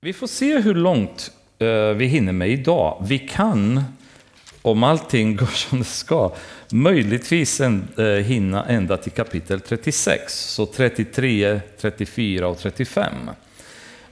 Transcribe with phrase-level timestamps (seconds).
[0.00, 3.04] Vi får se hur långt eh, vi hinner med idag.
[3.08, 3.84] Vi kan,
[4.62, 6.32] om allting går som det ska,
[6.72, 10.32] möjligtvis eh, hinna ända till kapitel 36.
[10.54, 13.12] Så 33, 34 och 35.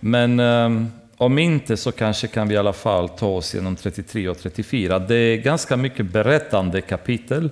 [0.01, 0.87] Men eh,
[1.17, 4.99] om inte så kanske kan vi i alla fall ta oss genom 33 och 34.
[4.99, 7.51] Det är ganska mycket berättande kapitel.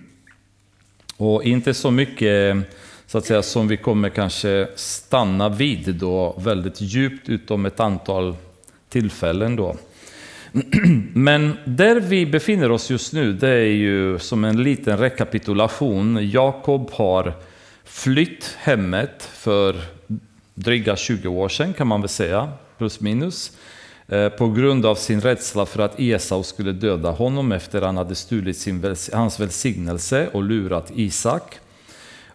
[1.16, 2.56] och inte så mycket
[3.10, 8.36] så att säga, som vi kommer kanske stanna vid då väldigt djupt utom ett antal
[8.88, 9.76] tillfällen då.
[11.14, 16.30] Men där vi befinner oss just nu, det är ju som en liten rekapitulation.
[16.30, 17.32] Jakob har
[17.84, 19.76] flytt hemmet för
[20.54, 23.52] dryga 20 år sedan kan man väl säga, plus minus.
[24.08, 27.96] Eh, på grund av sin rädsla för att Esau skulle döda honom efter att han
[27.96, 31.60] hade stulit sin, hans välsignelse och lurat Isak.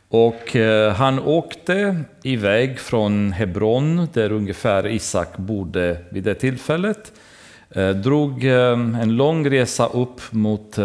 [0.10, 7.14] Och eh, han åkte iväg från Hebron, där ungefär Isak bodde vid det tillfället.
[7.70, 10.78] Eh, drog eh, en lång resa upp mot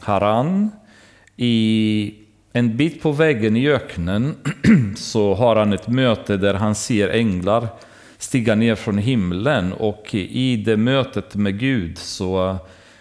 [0.00, 0.70] Haran.
[1.36, 2.14] I
[2.52, 4.34] en bit på vägen i öknen
[4.96, 7.68] så har han ett möte där han ser änglar
[8.18, 12.56] stiga ner från himlen och i det mötet med Gud så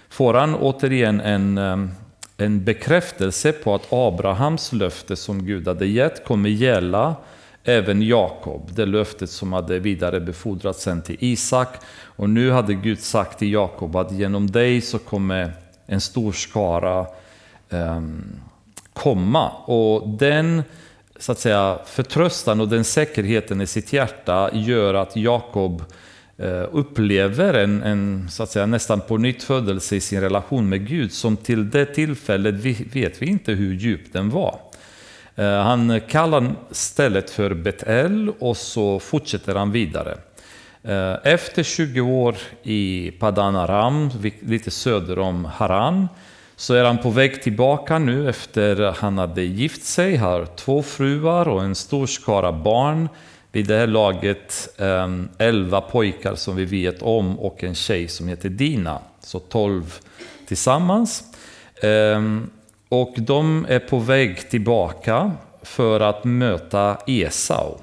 [0.10, 1.58] får han återigen en
[2.38, 7.16] en bekräftelse på att Abrahams löfte som Gud hade gett kommer gälla
[7.64, 11.70] även Jakob, det löftet som hade vidarebefordrats sen till Isak.
[12.04, 15.54] Och nu hade Gud sagt till Jakob att genom dig så kommer
[15.86, 17.08] en stor skara
[17.70, 18.42] um,
[18.94, 19.50] komma.
[19.50, 20.64] Och den
[21.20, 25.84] så att säga, förtröstan och den säkerheten i sitt hjärta gör att Jakob
[26.38, 30.88] Eh, upplever en, en så att säga, nästan på nytt födelse i sin relation med
[30.88, 32.56] Gud som till det tillfället
[32.96, 34.60] vet vi inte hur djup den var.
[35.36, 40.18] Eh, han kallar stället för Betel och så fortsätter han vidare.
[40.84, 46.08] Eh, efter 20 år i Padan Aram, lite söder om Haran,
[46.56, 50.84] så är han på väg tillbaka nu efter att han hade gift sig, har två
[50.84, 53.10] fruar och en stor skara barn
[53.56, 58.28] vid det här laget ehm, elva pojkar som vi vet om och en tjej som
[58.28, 59.00] heter Dina.
[59.20, 59.94] Så tolv
[60.48, 61.24] tillsammans.
[61.82, 62.50] Ehm,
[62.90, 67.78] och de är på väg tillbaka för att möta Esau.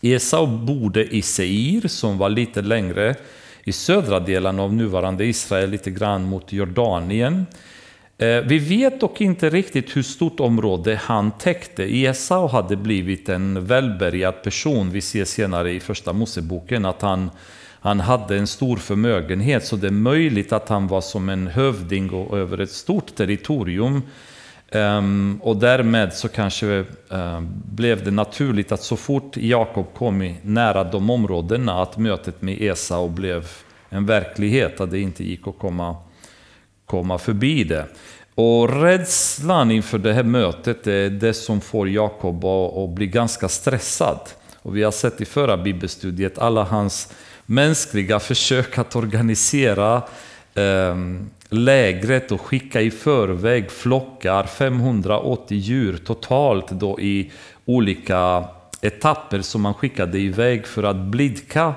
[0.00, 3.14] Esau bodde i Seir som var lite längre
[3.64, 7.46] i södra delen av nuvarande Israel, lite grann mot Jordanien.
[8.20, 11.96] Eh, vi vet dock inte riktigt hur stort område han täckte.
[11.96, 14.90] Esau hade blivit en välbärgad person.
[14.90, 17.30] Vi ser senare i första Moseboken att han,
[17.80, 19.66] han hade en stor förmögenhet.
[19.66, 24.02] Så det är möjligt att han var som en hövding och över ett stort territorium.
[24.72, 26.66] Um, och därmed så kanske
[27.12, 27.40] uh,
[27.72, 33.08] blev det naturligt att så fort Jakob kom nära de områdena att mötet med Esau
[33.08, 33.48] blev
[33.88, 35.96] en verklighet, att det inte gick att komma
[36.90, 37.86] komma förbi det.
[38.34, 44.20] Och rädslan inför det här mötet är det som får Jakob att bli ganska stressad.
[44.62, 47.12] Och vi har sett i förra bibelstudiet alla hans
[47.46, 50.02] mänskliga försök att organisera
[50.54, 50.96] eh,
[51.48, 57.30] lägret och skicka i förväg flockar, 580 djur totalt då i
[57.64, 58.44] olika
[58.80, 61.74] etapper som man skickade iväg för att blidka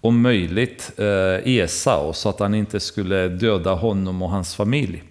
[0.00, 5.02] om möjligt eh, Esau så att han inte skulle döda honom och hans familj.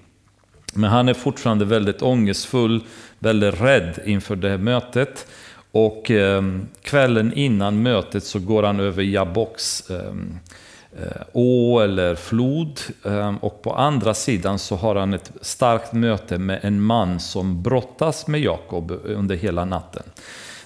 [0.74, 2.84] Men han är fortfarande väldigt ångestfull,
[3.20, 5.28] väldigt rädd inför det här mötet.
[5.72, 6.44] Och eh,
[6.82, 12.80] kvällen innan mötet så går han över Jaboks eh, eh å eller flod.
[13.06, 17.64] Eh, och på andra sidan så har han ett starkt möte med en man som
[17.64, 20.04] brottas med Jakob under hela natten.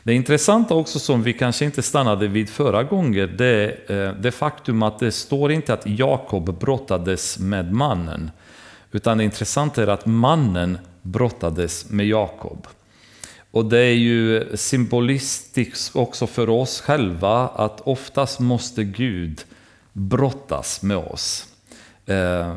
[0.04, 4.84] Det intressanta också som vi kanske inte stannade vid förra gången, det är det faktum
[4.84, 8.32] att det står inte att Jakob brottades med mannen.
[8.92, 12.68] Utan det intressanta är att mannen brottades med Jakob.
[13.52, 19.42] Och det är ju symbolistiskt också för oss själva att oftast måste Gud
[19.94, 21.48] brottas med oss.
[22.06, 22.54] Eh,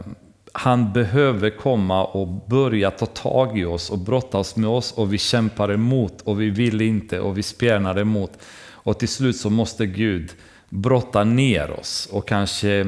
[0.56, 5.18] han behöver komma och börja ta tag i oss och brottas med oss och vi
[5.18, 8.30] kämpar emot och vi vill inte och vi spjärnar emot.
[8.70, 10.32] Och till slut så måste Gud
[10.68, 12.80] brotta ner oss och kanske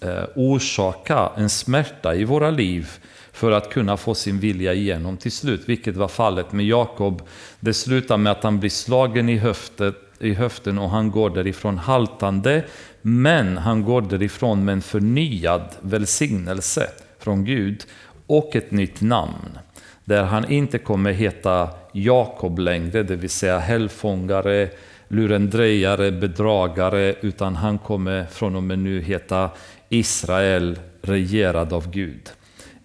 [0.00, 2.88] eh, orsaka en smärta i våra liv
[3.32, 7.22] för att kunna få sin vilja igenom till slut, vilket var fallet med Jakob.
[7.60, 11.78] Det slutar med att han blir slagen i höftet, i höften och han går därifrån
[11.78, 12.64] haltande,
[13.02, 16.90] men han går därifrån med en förnyad välsignelse
[17.20, 17.84] från Gud
[18.26, 19.58] och ett nytt namn.
[20.04, 24.68] Där han inte kommer heta Jakob längre, det vill säga hällfångare,
[25.08, 29.50] lurendrejare, bedragare, utan han kommer från och med nu heta
[29.88, 32.30] Israel, regerad av Gud.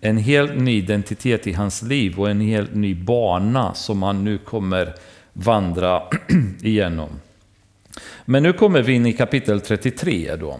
[0.01, 4.37] En helt ny identitet i hans liv och en helt ny bana som han nu
[4.37, 4.93] kommer
[5.33, 6.03] vandra
[6.61, 7.09] igenom.
[8.25, 10.59] Men nu kommer vi in i kapitel 33 då.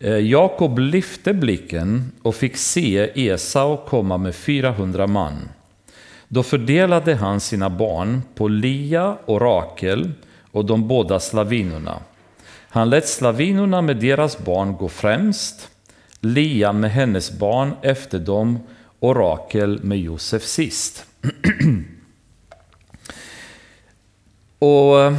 [0.00, 5.48] Eh, Jakob lyfte blicken och fick se Esau komma med 400 man.
[6.28, 10.12] Då fördelade han sina barn på Lia och Rakel
[10.52, 11.98] och de båda slavinorna.
[12.68, 15.68] Han lät slavinorna med deras barn gå främst,
[16.20, 18.58] Lia med hennes barn efter dem
[18.98, 21.04] och Rakel med Josef sist.
[24.58, 25.14] och eh,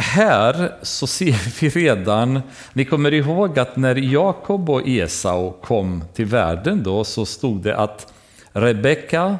[0.00, 2.40] här så ser vi redan,
[2.72, 7.76] ni kommer ihåg att när Jakob och Esau kom till världen då så stod det
[7.76, 8.12] att
[8.52, 9.38] Rebecka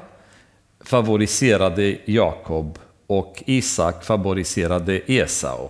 [0.85, 5.69] favoriserade Jakob och Isak favoriserade Esau.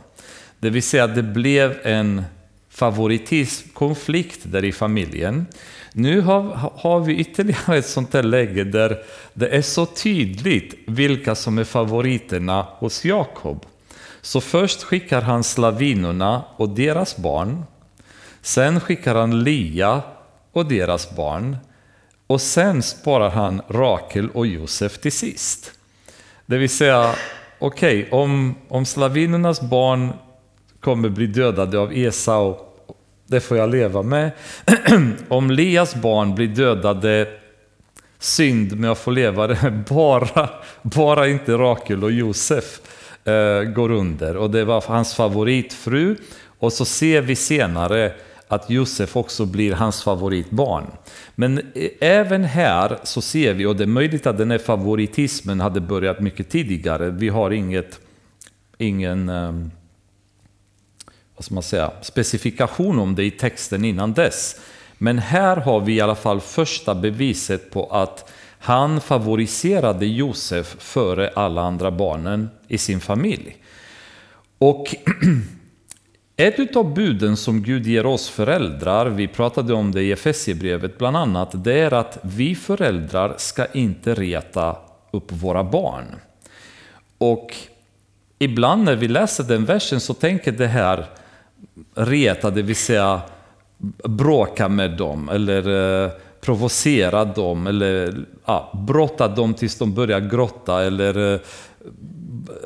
[0.59, 2.23] Det vill säga det blev en
[2.71, 5.47] favoritismkonflikt där i familjen.
[5.93, 9.03] Nu har, har vi ytterligare ett sånt här läge där
[9.35, 13.67] det är så tydligt vilka som är favoriterna hos Jakob.
[14.21, 17.65] Så först skickar han slavinorna och deras barn.
[18.43, 20.03] Sen skickar han Lia
[20.53, 21.57] och deras barn.
[22.27, 25.73] Och sen sparar han Rakel och Josef till sist.
[26.47, 27.15] Det vill säga,
[27.59, 30.13] okej, okay, om, om slavinernas barn
[30.81, 32.57] kommer bli dödade av Esau,
[33.27, 34.31] det får jag leva med.
[35.29, 37.29] om Lias barn blir dödade,
[38.19, 39.85] synd, men jag får leva det.
[39.89, 40.51] Bara,
[40.83, 42.81] bara inte Rakel och Josef
[43.25, 44.37] Eh, går under.
[44.37, 46.17] Och det var hans favoritfru.
[46.59, 48.13] Och så ser vi senare
[48.49, 50.87] att Josef också blir hans favoritbarn.
[51.35, 51.61] Men
[52.01, 56.21] även här så ser vi, och det är möjligt att den här favoritismen hade börjat
[56.21, 57.11] mycket tidigare.
[57.11, 58.01] Vi har inget,
[58.79, 59.53] ingen eh,
[61.37, 64.61] vad ska man säga, specifikation om det i texten innan dess.
[64.99, 71.33] Men här har vi i alla fall första beviset på att han favoriserade Josef före
[71.35, 73.57] alla andra barnen i sin familj.
[74.59, 74.95] Och
[76.37, 81.17] ett av buden som Gud ger oss föräldrar, vi pratade om det i Efesierbrevet bland
[81.17, 84.77] annat, det är att vi föräldrar ska inte reta
[85.11, 86.17] upp våra barn.
[87.19, 87.57] Och
[88.39, 91.07] ibland när vi läser den versen så tänker det här
[91.95, 93.21] reta, det vill säga
[94.05, 95.69] bråka med dem eller
[96.05, 96.11] eh,
[96.41, 101.41] provocera dem eller ja, brotta dem tills de börjar gråta eller eh,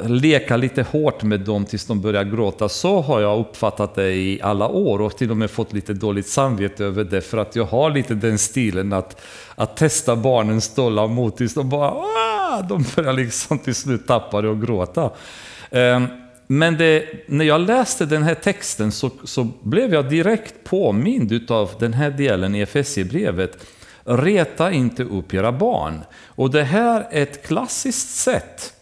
[0.02, 2.68] leka lite hårt med dem tills de börjar gråta.
[2.68, 6.28] Så har jag uppfattat det i alla år och till och med fått lite dåligt
[6.28, 9.20] samvete över det för att jag har lite den stilen att,
[9.54, 12.68] att testa barnens tålamod tills de bara Aah!
[12.68, 15.10] de börjar liksom till slut tappa det och gråta.
[15.70, 16.06] Um,
[16.46, 21.70] men det, när jag läste den här texten så, så blev jag direkt påmind av
[21.78, 23.66] den här delen i Efesierbrevet.
[24.04, 26.00] Reta inte upp era barn.
[26.26, 28.74] Och det här är ett klassiskt sätt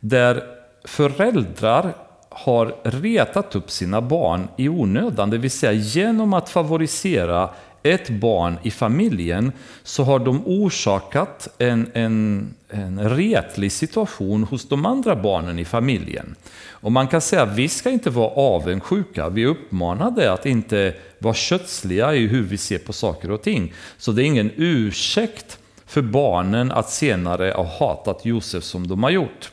[0.00, 0.42] där
[0.84, 1.94] föräldrar
[2.28, 7.50] har retat upp sina barn i onödan, det vill säga genom att favorisera
[7.82, 14.86] ett barn i familjen så har de orsakat en, en, en retlig situation hos de
[14.86, 16.34] andra barnen i familjen.
[16.70, 20.94] Och man kan säga att vi ska inte vara avundsjuka, vi är uppmanade att inte
[21.18, 23.72] vara kötsliga i hur vi ser på saker och ting.
[23.98, 29.10] Så det är ingen ursäkt för barnen att senare ha hatat Josef som de har
[29.10, 29.50] gjort.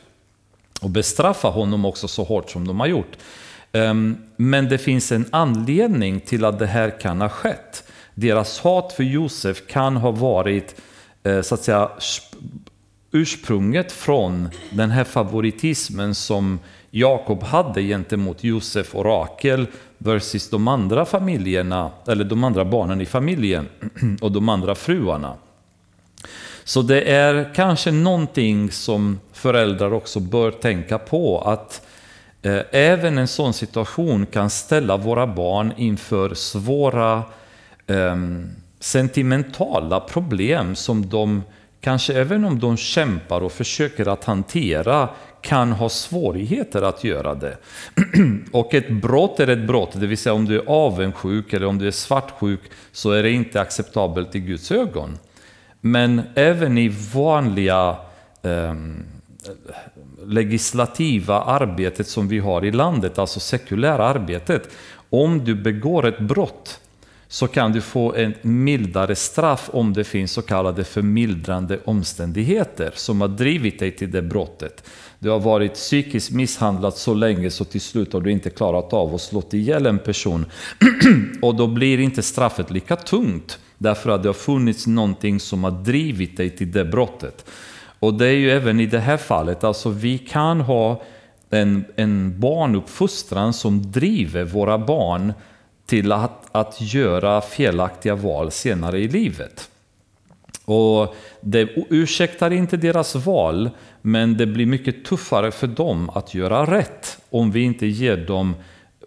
[0.80, 3.16] Och bestraffa honom också så hårt som de har gjort.
[3.72, 7.84] Ehm, men det finns en anledning till att det här kan ha skett.
[8.14, 10.80] Deras hat för Josef kan ha varit
[11.22, 11.90] eh, så att säga
[13.10, 16.58] ursprunget från den här favoritismen som
[16.90, 19.66] Jakob hade gentemot Josef och Rakel
[19.98, 23.68] versus de andra familjerna, eller de andra barnen i familjen
[24.20, 25.34] och de andra fruarna.
[26.64, 31.86] Så det är kanske någonting som föräldrar också bör tänka på att
[32.42, 37.22] eh, även en sån situation kan ställa våra barn inför svåra
[37.86, 38.16] eh,
[38.80, 41.42] sentimentala problem som de
[41.80, 45.08] kanske även om de kämpar och försöker att hantera
[45.40, 47.56] kan ha svårigheter att göra det.
[48.52, 51.78] och ett brott är ett brott, det vill säga om du är avundsjuk eller om
[51.78, 52.60] du är svartsjuk
[52.92, 55.18] så är det inte acceptabelt i Guds ögon.
[55.80, 57.96] Men även i vanliga
[58.42, 58.74] eh,
[60.26, 64.68] legislativa arbetet som vi har i landet, alltså sekulära arbetet,
[65.10, 66.80] om du begår ett brott
[67.36, 73.20] så kan du få ett mildare straff om det finns så kallade förmildrande omständigheter som
[73.20, 74.84] har drivit dig till det brottet.
[75.18, 79.14] Du har varit psykiskt misshandlad så länge så till slut har du inte klarat av
[79.14, 80.46] att slå ihjäl en person.
[81.42, 85.70] och då blir inte straffet lika tungt därför att det har funnits någonting som har
[85.70, 87.44] drivit dig till det brottet.
[87.98, 91.02] Och det är ju även i det här fallet, alltså vi kan ha
[91.50, 95.32] en, en barnuppfostran som driver våra barn
[95.86, 99.70] till att, att göra felaktiga val senare i livet.
[100.64, 103.70] Och det ursäktar inte deras val,
[104.02, 108.54] men det blir mycket tuffare för dem att göra rätt om vi inte ger dem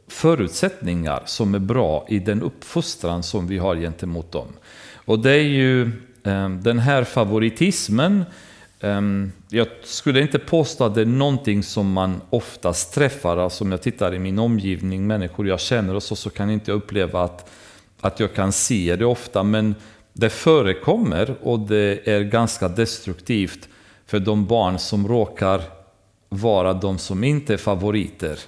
[0.07, 4.47] förutsättningar som är bra i den uppfostran som vi har gentemot dem.
[4.93, 5.81] Och det är ju
[6.23, 8.25] eh, den här favoritismen
[8.81, 13.37] Ehm, jag skulle inte påstå att det är någonting som man oftast träffar.
[13.37, 16.53] Alltså om jag tittar i min omgivning, människor jag känner och så, så kan jag
[16.53, 17.49] inte uppleva att,
[18.01, 19.43] att jag kan se det ofta.
[19.43, 19.75] Men
[20.13, 23.69] det förekommer och det är ganska destruktivt
[24.05, 25.61] för de barn som råkar
[26.29, 28.39] vara de som inte är favoriter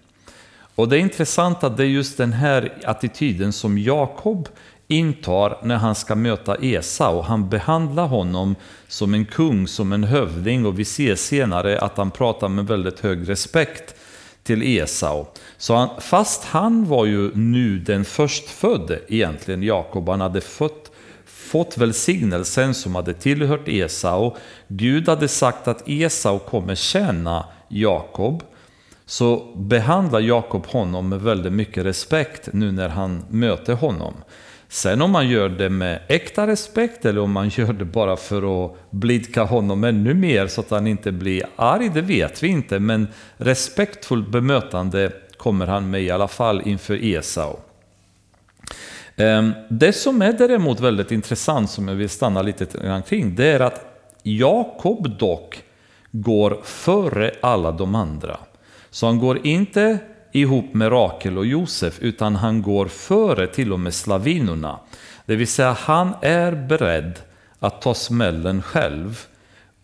[0.76, 4.48] Och det är intressant att det är just den här attityden som Jakob
[4.88, 7.22] intar när han ska möta Esau.
[7.22, 8.56] Han behandlar honom
[8.88, 13.00] som en kung, som en hövding och vi ser senare att han pratar med väldigt
[13.00, 13.96] hög respekt
[14.44, 15.26] till Esau.
[15.58, 20.92] Så han, fast han var ju nu den förstfödde egentligen, Jakob, han hade fött
[21.46, 24.36] fått välsignelsen som hade tillhört Esau.
[24.68, 28.44] Gud hade sagt att Esau kommer tjäna Jakob.
[29.06, 34.14] Så behandlar Jakob honom med väldigt mycket respekt nu när han möter honom.
[34.70, 38.66] Sen om man gör det med äkta respekt eller om man gör det bara för
[38.66, 42.80] att blidka honom ännu mer så att han inte blir arg, det vet vi inte.
[42.80, 47.58] Men respektfullt bemötande kommer han med i alla fall inför Esau.
[49.18, 52.66] Ehm, det som är däremot väldigt intressant, som jag vill stanna lite
[53.08, 53.86] kring, det är att
[54.24, 55.64] Jakob dock
[56.12, 58.38] går före alla de andra.
[58.90, 59.98] Så han går inte
[60.32, 64.80] ihop med Rakel och Josef, utan han går före till och med slavinorna.
[65.26, 67.20] Det vill säga, han är beredd
[67.60, 69.26] att ta smällen själv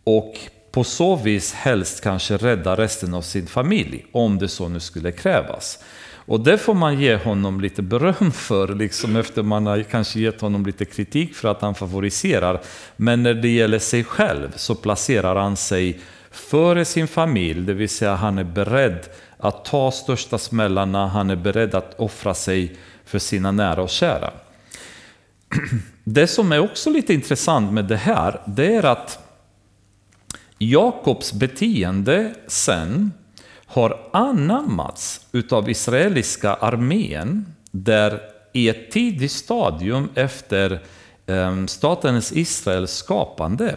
[0.03, 0.33] och
[0.71, 5.11] på så vis helst kanske rädda resten av sin familj, om det så nu skulle
[5.11, 5.79] krävas.
[6.31, 10.41] Och det får man ge honom lite beröm för, liksom efter man har kanske gett
[10.41, 12.61] honom lite kritik för att han favoriserar.
[12.95, 15.99] Men när det gäller sig själv så placerar han sig
[16.31, 18.99] före sin familj, det vill säga han är beredd
[19.37, 24.33] att ta största smällarna, han är beredd att offra sig för sina nära och kära.
[26.03, 29.19] Det som är också lite intressant med det här, det är att
[30.57, 33.11] Jakobs beteende sen
[33.71, 38.19] har anammats utav israeliska armén där
[38.53, 40.79] i ett tidigt stadium efter
[41.27, 43.75] ehm, statens Israels skapande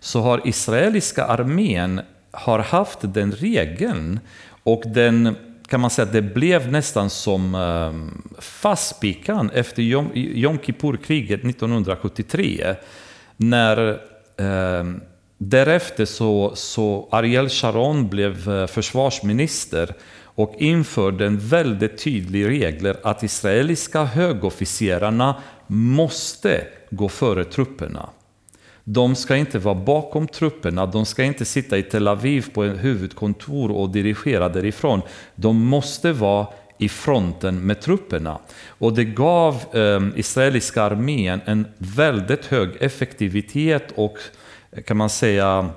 [0.00, 4.20] så har israeliska armén har haft den regeln
[4.62, 5.36] och den
[5.68, 9.82] kan man säga att det blev nästan som ehm, fastspikan efter
[10.14, 12.74] Jom Kippur-kriget 1973
[13.36, 14.00] när
[14.36, 15.00] ehm,
[15.38, 19.94] därefter så, så Ariel Sharon blev eh, försvarsminister
[20.34, 25.36] och införde en väldigt tydlig regel att israeliska högofficerarna
[25.66, 28.08] måste gå före trupperna.
[28.84, 32.84] De ska inte vara bakom trupperna, de ska inte sitta i Tel Aviv på ett
[32.84, 35.02] huvudkontor och dirigera därifrån.
[35.34, 36.46] De måste vara
[36.78, 38.38] i fronten med trupperna.
[38.66, 44.18] Och det gav eh, israeliska armén en väldigt hög effektivitet och
[44.86, 45.70] kan man säga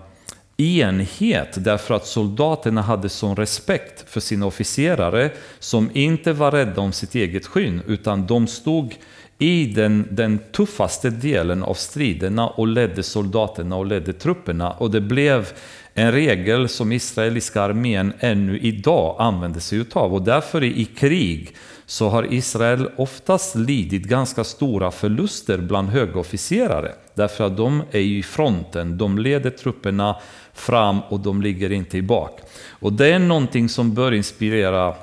[0.57, 6.91] enhet därför att soldaterna hade sån respekt för sina officerare som inte var rädda om
[6.91, 8.95] sitt eget skyn utan de stod
[9.39, 14.71] i den, den tuffaste delen av striderna och ledde soldaterna och ledde trupperna.
[14.71, 15.47] Och det blev
[15.93, 20.13] en regel som israeliska armén ännu idag använder sig utav.
[20.13, 21.55] Och därför i krig
[21.89, 26.91] så har Israel oftast lidit ganska stora förluster bland högofficerare.
[27.13, 30.15] Därför att de är i fronten, de leder trupperna
[30.53, 32.39] fram och de ligger inte i bak.
[32.69, 34.95] Och det är någonting som bör inspirera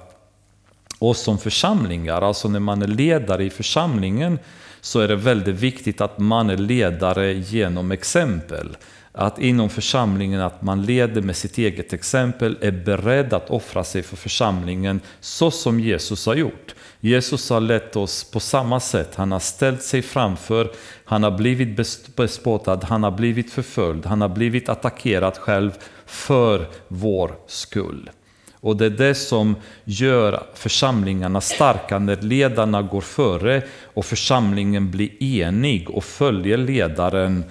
[0.98, 2.22] oss som församlingar.
[2.22, 4.38] Alltså när man är ledare i församlingen
[4.80, 8.76] så är det väldigt viktigt att man är ledare genom exempel.
[9.16, 14.02] Att inom församlingen att man leder med sitt eget exempel, är beredd att offra sig
[14.02, 16.74] för församlingen så som Jesus har gjort.
[17.00, 19.14] Jesus har lett oss på samma sätt.
[19.14, 20.72] Han har ställt sig framför,
[21.04, 21.76] han har blivit
[22.16, 25.70] bespottad, han har blivit förföljd, han har blivit attackerad själv
[26.06, 28.10] för vår skull.
[28.54, 35.22] Och det är det som gör församlingarna starka när ledarna går före och församlingen blir
[35.22, 37.44] enig och följer ledaren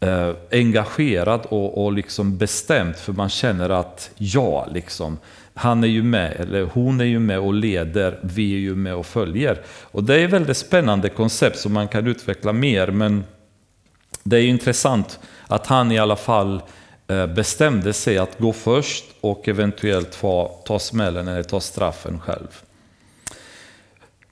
[0.00, 5.18] eh, engagerad och, och liksom bestämt för man känner att ja, liksom,
[5.54, 8.94] han är ju med, eller hon är ju med och leder, vi är ju med
[8.94, 9.60] och följer.
[9.82, 13.24] Och det är ett väldigt spännande koncept som man kan utveckla mer, men
[14.22, 16.62] det är intressant att han i alla fall
[17.08, 22.62] eh, bestämde sig att gå först och eventuellt ta, ta smällen eller ta straffen själv.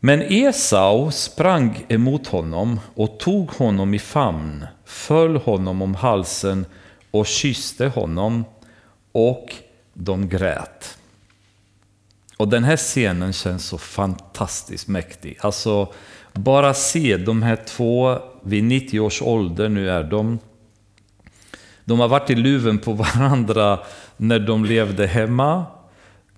[0.00, 6.66] Men Esau sprang emot honom och tog honom i famn, föll honom om halsen
[7.10, 8.44] och kysste honom
[9.12, 9.54] och
[9.94, 10.98] de grät.
[12.36, 15.38] Och den här scenen känns så fantastiskt mäktig.
[15.40, 15.92] Alltså,
[16.32, 20.38] bara se de här två, vid 90 års ålder nu är de.
[21.84, 23.80] De har varit i luven på varandra
[24.16, 25.64] när de levde hemma.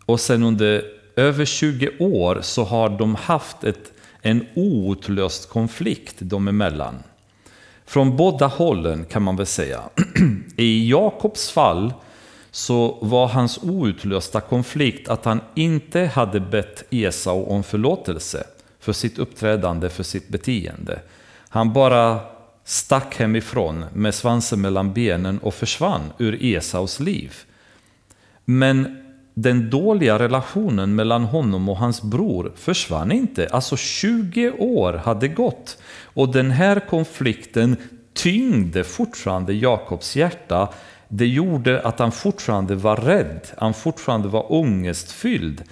[0.06, 3.92] Och sen under över 20 år så har de haft ett,
[4.22, 7.02] en outlöst konflikt dem emellan.
[7.86, 9.80] Från båda hållen kan man väl säga.
[10.56, 11.92] I Jakobs fall
[12.50, 18.44] så var hans outlösta konflikt att han inte hade bett Esau om förlåtelse
[18.80, 21.00] för sitt uppträdande, för sitt beteende.
[21.48, 22.20] Han bara
[22.64, 27.34] stack hemifrån med svansen mellan benen och försvann ur Esaus liv.
[28.44, 28.96] Men
[29.42, 33.46] den dåliga relationen mellan honom och hans bror försvann inte.
[33.46, 37.76] Alltså 20 år hade gått och den här konflikten
[38.12, 40.68] tyngde fortfarande Jakobs hjärta.
[41.08, 45.62] Det gjorde att han fortfarande var rädd, han fortfarande var ångestfylld.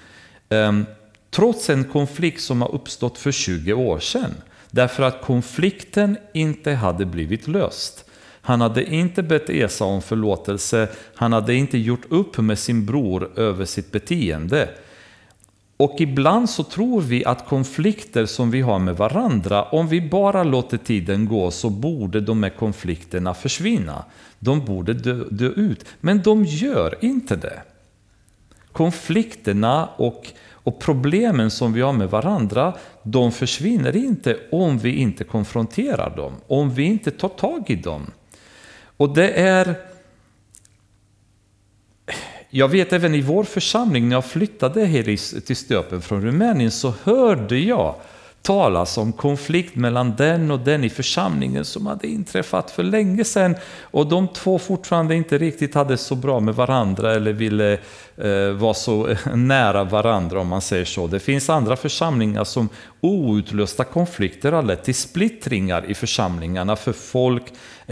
[0.48, 0.86] Ehm,
[1.30, 4.34] trots en konflikt som har uppstått för 20 år sedan.
[4.70, 8.07] Därför att konflikten inte hade blivit löst.
[8.48, 13.30] Han hade inte bett Esau om förlåtelse, han hade inte gjort upp med sin bror
[13.38, 14.68] över sitt beteende.
[15.76, 20.44] Och ibland så tror vi att konflikter som vi har med varandra, om vi bara
[20.44, 24.04] låter tiden gå så borde de här konflikterna försvinna.
[24.38, 27.62] De borde dö, dö ut, men de gör inte det.
[28.72, 35.24] Konflikterna och, och problemen som vi har med varandra, de försvinner inte om vi inte
[35.24, 38.10] konfronterar dem, om vi inte tar tag i dem.
[38.98, 39.74] Och det är...
[42.50, 46.94] Jag vet även i vår församling, när jag flyttade här till Stöpen från Rumänien, så
[47.04, 47.94] hörde jag
[48.42, 53.56] talas om konflikt mellan den och den i församlingen som hade inträffat för länge sedan
[53.82, 57.78] och de två fortfarande inte riktigt hade så bra med varandra eller ville
[58.16, 61.06] eh, vara så nära varandra om man säger så.
[61.06, 62.68] Det finns andra församlingar som
[63.00, 67.44] outlösta konflikter har lett till splittringar i församlingarna för folk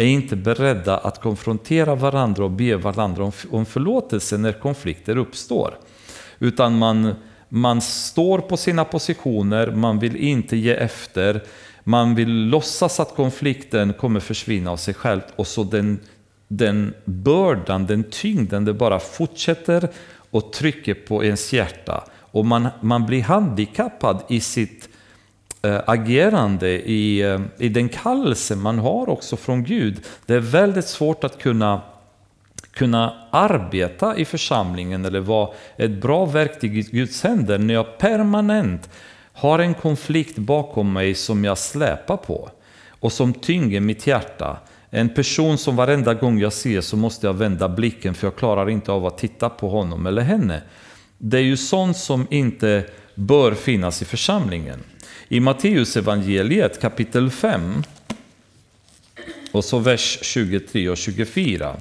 [0.04, 5.78] är inte beredda att konfrontera varandra och be varandra om, om förlåtelse när konflikter uppstår.
[6.38, 7.14] Utan man
[7.48, 11.42] man står på sina positioner, man vill inte ge efter,
[11.84, 16.00] man vill låtsas att konflikten kommer försvinna av sig själv och så den,
[16.48, 19.88] den bördan, den tyngden, det bara fortsätter
[20.30, 22.04] och trycker på ens hjärta.
[22.14, 24.88] Och man, man blir handikappad i sitt
[25.66, 30.00] Eh, agerande, i, eh, i den kallelse man har också från Gud.
[30.26, 31.80] Det är väldigt svårt att kunna
[32.72, 38.90] kunna arbeta i församlingen eller vara ett bra verktyg i Guds händer när jag permanent
[39.32, 42.50] har en konflikt bakom mig som jag släpar på
[43.00, 44.56] och som tynger mitt hjärta.
[44.90, 48.70] En person som varenda gång jag ser så måste jag vända blicken för jag klarar
[48.70, 50.62] inte av att titta på honom eller henne.
[51.18, 54.80] Det är ju sånt som inte bör finnas i församlingen.
[55.28, 57.82] I Matteus evangeliet kapitel 5
[59.52, 61.76] och så vers 23 och 24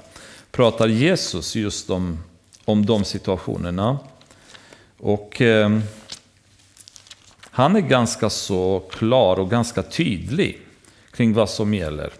[0.52, 2.20] pratar Jesus just om,
[2.66, 4.00] om de situationerna.
[4.98, 5.80] Och eh,
[7.42, 10.62] han är ganska så klar och ganska tydlig
[11.12, 12.14] kring vad som gäller.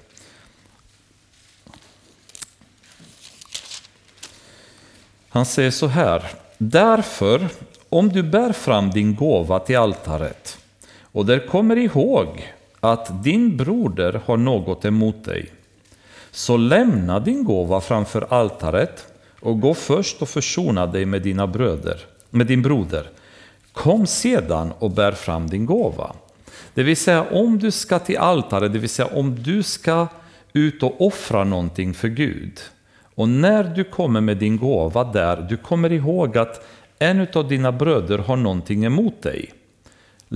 [5.30, 6.32] Han säger så här.
[6.58, 7.48] Därför,
[7.90, 10.58] om du bär fram din gåva till altaret
[11.16, 15.52] och där kommer ihåg att din broder har något emot dig,
[16.32, 19.08] så lämna din gåva framför altaret
[19.40, 22.00] och gå först och försona dig med, dina bröder,
[22.30, 23.10] med din broder.
[23.72, 26.12] Kom sedan och bär fram din gåva.
[26.74, 30.08] Det vill säga om du ska till altaret, det vill säga om du ska
[30.54, 32.60] ut och offra någonting för Gud.
[33.16, 36.68] Och när du kommer med din gåva där, du kommer ihåg att
[37.00, 39.52] en av dina bröder har någonting emot dig.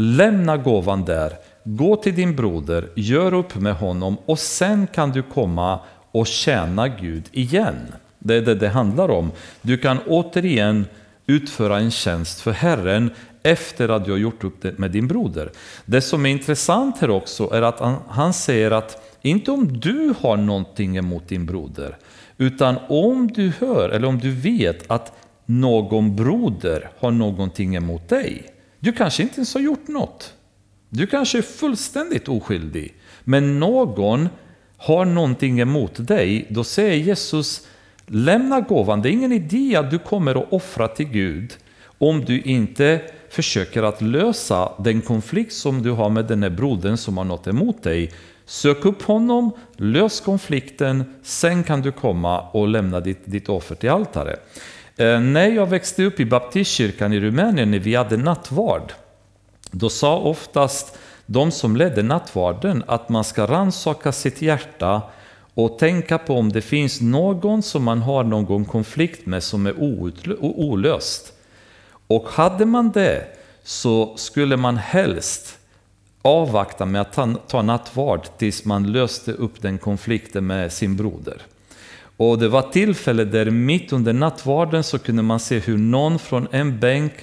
[0.01, 1.33] Lämna gåvan där,
[1.63, 5.79] gå till din broder, gör upp med honom och sen kan du komma
[6.11, 7.75] och tjäna Gud igen.
[8.19, 9.31] Det är det det handlar om.
[9.61, 10.85] Du kan återigen
[11.25, 13.11] utföra en tjänst för Herren
[13.43, 15.51] efter att du har gjort upp det med din broder.
[15.85, 20.13] Det som är intressant här också är att han, han säger att inte om du
[20.19, 21.97] har någonting emot din broder,
[22.37, 25.13] utan om du hör eller om du vet att
[25.45, 28.53] någon broder har någonting emot dig.
[28.79, 30.33] Du kanske inte ens har gjort något.
[30.89, 32.93] Du kanske är fullständigt oskyldig.
[33.23, 34.29] Men någon
[34.77, 36.47] har någonting emot dig.
[36.49, 37.67] Då säger Jesus,
[38.05, 39.01] lämna gåvan.
[39.01, 41.53] Det är ingen idé att du kommer att offra till Gud
[41.97, 46.97] om du inte försöker att lösa den konflikt som du har med den här brodern
[46.97, 48.11] som har något emot dig.
[48.45, 53.89] Sök upp honom, lös konflikten, sen kan du komma och lämna ditt, ditt offer till
[53.89, 54.59] altaret.
[54.99, 58.93] Eh, när jag växte upp i baptistkyrkan i Rumänien, när vi hade nattvard,
[59.71, 65.01] då sa oftast de som ledde nattvarden att man ska ransaka sitt hjärta
[65.53, 69.75] och tänka på om det finns någon som man har någon konflikt med som är
[70.41, 71.33] olöst.
[72.07, 73.27] Och hade man det
[73.63, 75.57] så skulle man helst
[76.21, 81.41] avvakta med att ta, ta nattvard tills man löste upp den konflikten med sin broder.
[82.19, 86.47] Och det var tillfälle där mitt under nattvarden så kunde man se hur någon från
[86.51, 87.13] en bänk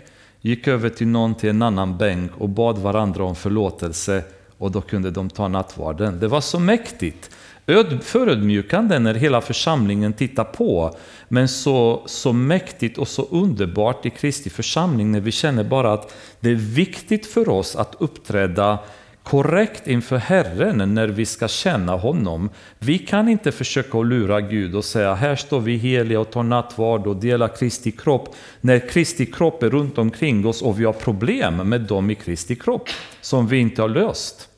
[0.40, 4.22] gick över till någon till en annan bänk och bad varandra om förlåtelse
[4.58, 6.20] och då kunde de ta nattvarden.
[6.20, 7.30] Det var så mäktigt.
[7.66, 10.96] Öd, förödmjukande när hela församlingen tittar på,
[11.28, 16.14] men så, så mäktigt och så underbart i Kristi församling när vi känner bara att
[16.40, 18.78] det är viktigt för oss att uppträda
[19.26, 22.50] korrekt inför Herren när vi ska känna honom.
[22.78, 26.42] Vi kan inte försöka att lura Gud och säga här står vi heliga och tar
[26.42, 30.92] nattvard och delar Kristi kropp när Kristi kropp är runt omkring oss och vi har
[30.92, 32.88] problem med dem i Kristi kropp
[33.20, 34.48] som vi inte har löst.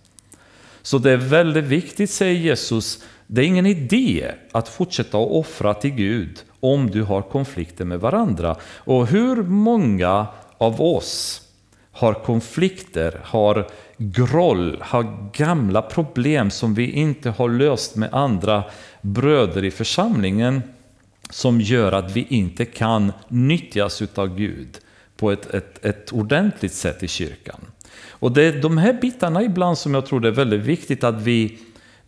[0.82, 5.74] Så det är väldigt viktigt, säger Jesus, det är ingen idé att fortsätta att offra
[5.74, 8.56] till Gud om du har konflikter med varandra.
[8.62, 10.26] Och hur många
[10.58, 11.42] av oss
[11.92, 13.66] har konflikter, har
[13.98, 18.64] groll, har gamla problem som vi inte har löst med andra
[19.00, 20.62] bröder i församlingen
[21.30, 24.78] som gör att vi inte kan nyttjas utav Gud
[25.16, 27.60] på ett, ett, ett ordentligt sätt i kyrkan.
[28.10, 31.22] Och det är de här bitarna ibland som jag tror det är väldigt viktigt att
[31.22, 31.58] vi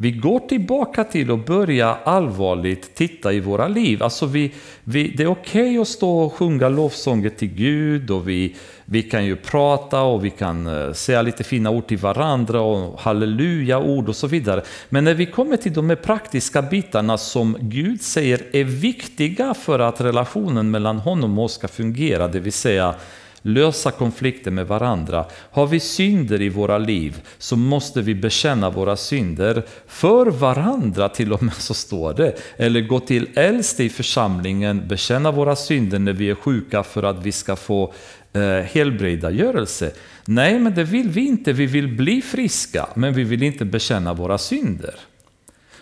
[0.03, 4.03] vi går tillbaka till att börja allvarligt titta i våra liv.
[4.03, 4.53] Alltså vi,
[4.85, 9.03] vi, det är okej okay att stå och sjunga lovsånger till Gud och vi, vi
[9.03, 14.09] kan ju prata och vi kan eh, säga lite fina ord till varandra och halleluja-ord
[14.09, 14.63] och så vidare.
[14.89, 19.79] Men när vi kommer till de här praktiska bitarna som Gud säger är viktiga för
[19.79, 22.95] att relationen mellan honom och oss ska fungera, det vill säga
[23.43, 25.25] lösa konflikter med varandra.
[25.51, 31.33] Har vi synder i våra liv så måste vi bekänna våra synder för varandra till
[31.33, 32.35] och med så står det.
[32.57, 37.27] Eller gå till äldste i församlingen, bekänna våra synder när vi är sjuka för att
[37.27, 37.93] vi ska få
[38.33, 39.93] eh, helbrägdagörelse.
[40.25, 41.53] Nej, men det vill vi inte.
[41.53, 44.95] Vi vill bli friska, men vi vill inte bekänna våra synder.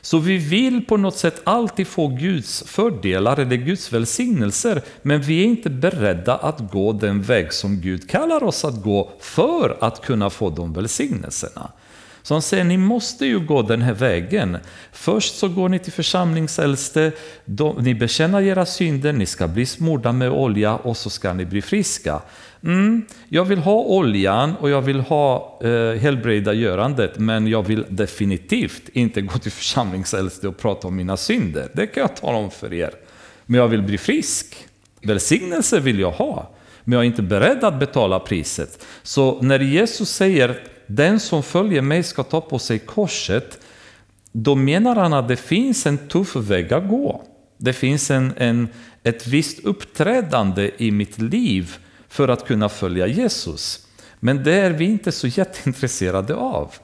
[0.09, 5.41] Så vi vill på något sätt alltid få Guds fördelar eller Guds välsignelser, men vi
[5.41, 10.05] är inte beredda att gå den väg som Gud kallar oss att gå för att
[10.05, 11.71] kunna få de välsignelserna.
[12.23, 14.59] Så han säger, ni måste ju gå den här vägen.
[14.93, 17.13] Först så går ni till församlingsäldste,
[17.79, 21.63] ni bekänner era synder, ni ska bli smorda med olja och så ska ni bli
[21.63, 22.23] friska.
[22.65, 28.89] Mm, jag vill ha oljan och jag vill ha eh, helbrägdagörandet, men jag vill definitivt
[28.93, 31.69] inte gå till församlingsäldste och prata om mina synder.
[31.73, 32.91] Det kan jag tala om för er.
[33.47, 34.57] Men jag vill bli frisk.
[35.03, 36.51] Välsignelse vill jag ha,
[36.85, 38.87] men jag är inte beredd att betala priset.
[39.03, 43.59] Så när Jesus säger den som följer mig ska ta på sig korset,
[44.33, 47.23] då menar han att det finns en tuff väg att gå.
[47.57, 48.69] Det finns en, en,
[49.03, 51.77] ett visst uppträdande i mitt liv
[52.09, 53.87] för att kunna följa Jesus.
[54.21, 56.75] Men det är vi inte så jätteintresserade av.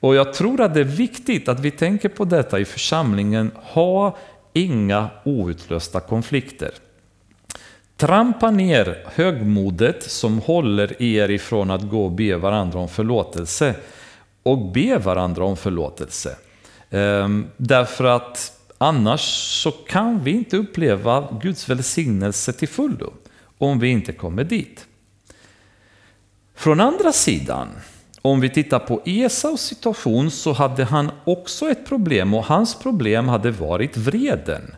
[0.00, 3.50] Och jag tror att det är viktigt att vi tänker på detta i församlingen.
[3.56, 4.16] Ha
[4.52, 6.70] inga outlösta konflikter.
[7.96, 13.74] Trampa ner högmodet som håller er ifrån att gå och be varandra om förlåtelse.
[14.42, 16.36] Och be varandra om förlåtelse.
[16.90, 19.20] Ehm, därför att annars
[19.62, 23.12] så kan vi inte uppleva Guds välsignelse till fullo
[23.64, 24.86] om vi inte kommer dit.
[26.54, 27.68] Från andra sidan,
[28.22, 33.28] om vi tittar på Esaus situation så hade han också ett problem och hans problem
[33.28, 34.76] hade varit vreden.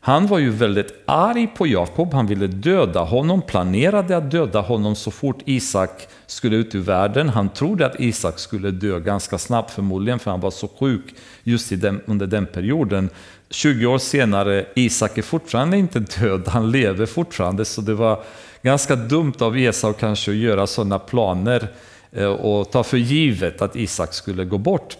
[0.00, 4.96] Han var ju väldigt arg på Jakob, han ville döda honom, planerade att döda honom
[4.96, 7.28] så fort Isak skulle ut ur världen.
[7.28, 11.80] Han trodde att Isak skulle dö ganska snabbt förmodligen, för han var så sjuk just
[11.80, 13.10] den, under den perioden.
[13.50, 18.22] 20 år senare, Isak är fortfarande inte död, han lever fortfarande, så det var
[18.62, 21.68] ganska dumt av Esau kanske att göra sådana planer
[22.12, 24.96] eh, och ta för givet att Isak skulle gå bort.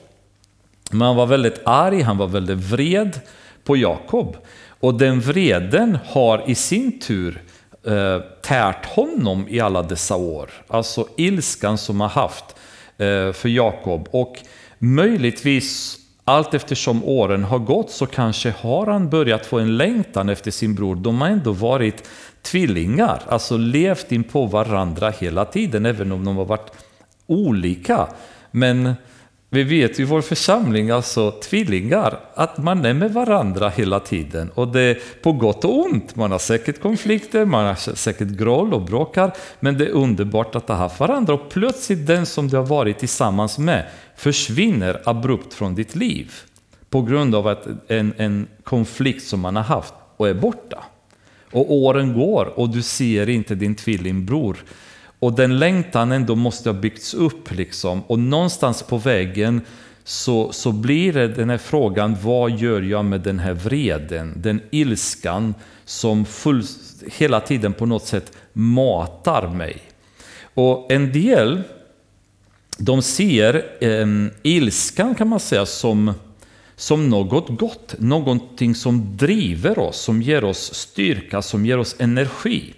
[0.91, 3.21] Men han var väldigt arg, han var väldigt vred
[3.65, 4.37] på Jakob.
[4.81, 7.43] Och den vreden har i sin tur
[7.87, 10.51] eh, tärt honom i alla dessa år.
[10.69, 12.45] Alltså ilskan som han haft
[12.99, 14.09] eh, för Jakob.
[14.11, 14.37] Och
[14.79, 15.98] möjligtvis
[16.29, 20.75] allt eftersom åren har gått så kanske har han börjat få en längtan efter sin
[20.75, 20.97] bror.
[20.97, 22.09] De har ändå varit
[22.43, 26.73] tvillingar, alltså levt in på varandra hela tiden, även om de har varit
[27.27, 28.07] olika.
[28.51, 28.95] Men
[29.51, 34.51] vi vet i vår församling, alltså tvillingar, att man är med varandra hela tiden.
[34.55, 36.17] Och det är på gott och ont.
[36.17, 39.33] Man har säkert konflikter, man har säkert groll och bråkar.
[39.61, 41.35] Men det är underbart att ha haft varandra.
[41.35, 43.87] Och plötsligt den som du har varit tillsammans med
[44.19, 46.33] försvinner abrupt från ditt liv.
[46.91, 50.85] På grund av att en, en konflikt som man har haft och är borta.
[51.51, 54.57] Och åren går och du ser inte din tvillingbror
[55.19, 58.03] och den längtan ändå måste ha byggts upp liksom.
[58.07, 59.61] Och någonstans på vägen
[60.05, 64.61] så, så blir det den här frågan, vad gör jag med den här vreden, den
[64.71, 65.55] ilskan
[65.85, 66.63] som full,
[67.13, 69.77] hela tiden på något sätt matar mig.
[70.55, 71.63] Och en del,
[72.79, 74.07] de ser eh,
[74.43, 76.13] ilskan kan man säga som,
[76.77, 82.75] som något gott, någonting som driver oss, som ger oss styrka, som ger oss energi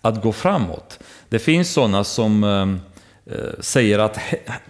[0.00, 0.98] att gå framåt.
[1.28, 2.80] Det finns sådana som ehm,
[3.26, 4.18] eh, säger att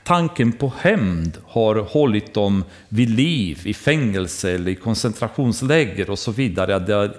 [0.05, 6.33] tanken på hämnd har hållit dem vid liv i fängelse eller i koncentrationsläger och så
[6.33, 6.79] vidare.
[6.79, 7.17] Det har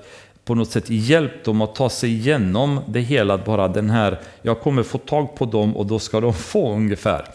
[0.50, 3.38] på något sätt hjälpt dem att ta sig igenom det hela.
[3.38, 7.26] Bara den här, jag kommer få tag på dem och då ska de få ungefär.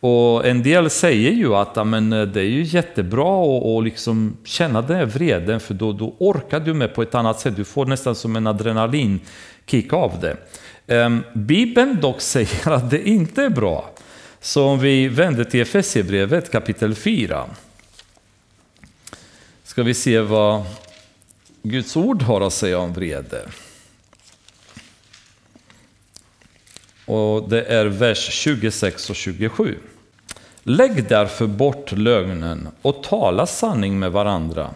[0.00, 4.36] Och en del säger ju att amen, eh, det är ju jättebra att och liksom
[4.44, 7.56] känna den här vreden för då, då orkar du med på ett annat sätt.
[7.56, 10.36] Du får nästan som en adrenalinkick av det.
[11.04, 13.90] Um, Bibeln dock säger att det inte är bra.
[14.40, 17.44] Så om vi vänder till Efesierbrevet kapitel 4.
[19.64, 20.64] Ska vi se vad
[21.62, 23.42] Guds ord har att säga om vrede.
[27.06, 29.78] Och det är vers 26 och 27.
[30.62, 34.74] Lägg därför bort lögnen och tala sanning med varandra.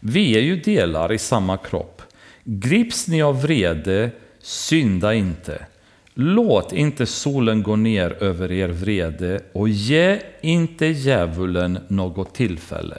[0.00, 2.02] Vi är ju delar i samma kropp.
[2.44, 5.66] Grips ni av vrede Synda inte.
[6.14, 12.96] Låt inte solen gå ner över er vrede och ge inte djävulen något tillfälle.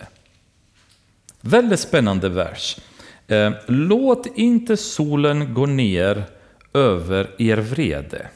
[1.42, 2.78] Väldigt spännande vers.
[3.30, 6.24] Eh, låt inte solen gå ner
[6.74, 8.28] över er vrede.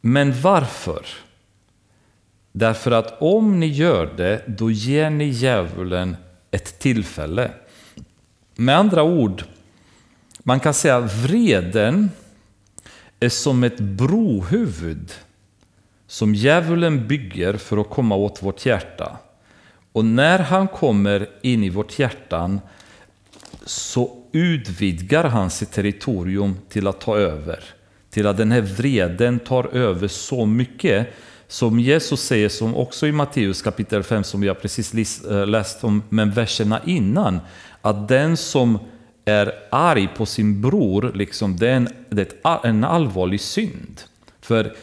[0.00, 1.06] Men varför?
[2.52, 6.16] Därför att om ni gör det, då ger ni djävulen
[6.50, 7.50] ett tillfälle.
[8.54, 9.44] Med andra ord,
[10.38, 12.10] man kan säga att vreden
[13.20, 15.12] är som ett brohuvud
[16.06, 19.16] som djävulen bygger för att komma åt vårt hjärta.
[19.92, 22.60] Och när han kommer in i vårt hjärtan
[23.64, 27.64] så utvidgar han sitt territorium till att ta över.
[28.10, 31.08] Till att den här vreden tar över så mycket
[31.48, 35.84] som Jesus säger, som också i Matteus kapitel 5 som vi har precis eh, läst
[35.84, 37.40] om, men verserna innan,
[37.82, 38.78] att den som
[39.24, 44.00] är arg på sin bror, liksom, det är en, det är en allvarlig synd.
[44.40, 44.76] För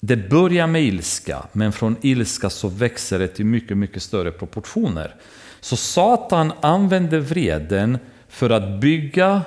[0.00, 5.14] det börjar med ilska, men från ilska så växer det till mycket, mycket större proportioner.
[5.60, 9.42] Så Satan använder vreden för att bygga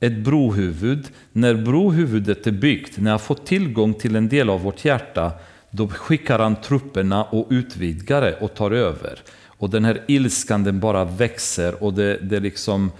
[0.00, 1.08] ett brohuvud.
[1.32, 5.32] När brohuvudet är byggt, när han får tillgång till en del av vårt hjärta,
[5.70, 9.18] då skickar han trupperna och utvidgar det och tar över.
[9.46, 12.90] Och den här ilskan den bara växer och det, det liksom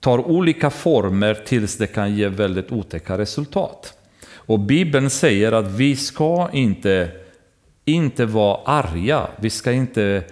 [0.00, 3.94] tar olika former tills det kan ge väldigt otäcka resultat.
[4.32, 7.10] Och Bibeln säger att vi ska inte,
[7.84, 10.24] inte vara arga, vi ska inte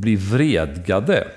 [0.00, 1.28] bli vredgade.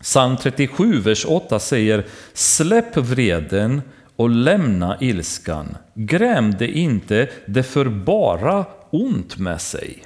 [0.00, 3.82] Psalm 37, vers 8 säger Släpp vreden
[4.16, 5.76] och lämna ilskan.
[5.94, 10.04] Gräm det inte, det för bara ont med sig.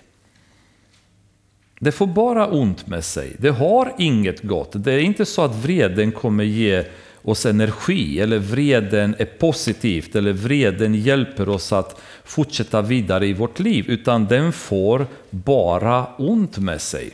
[1.80, 3.36] Det får bara ont med sig.
[3.38, 4.70] Det har inget gott.
[4.72, 6.84] Det är inte så att vreden kommer ge
[7.22, 13.58] oss energi eller vreden är positivt eller vreden hjälper oss att fortsätta vidare i vårt
[13.58, 17.10] liv utan den får bara ont med sig.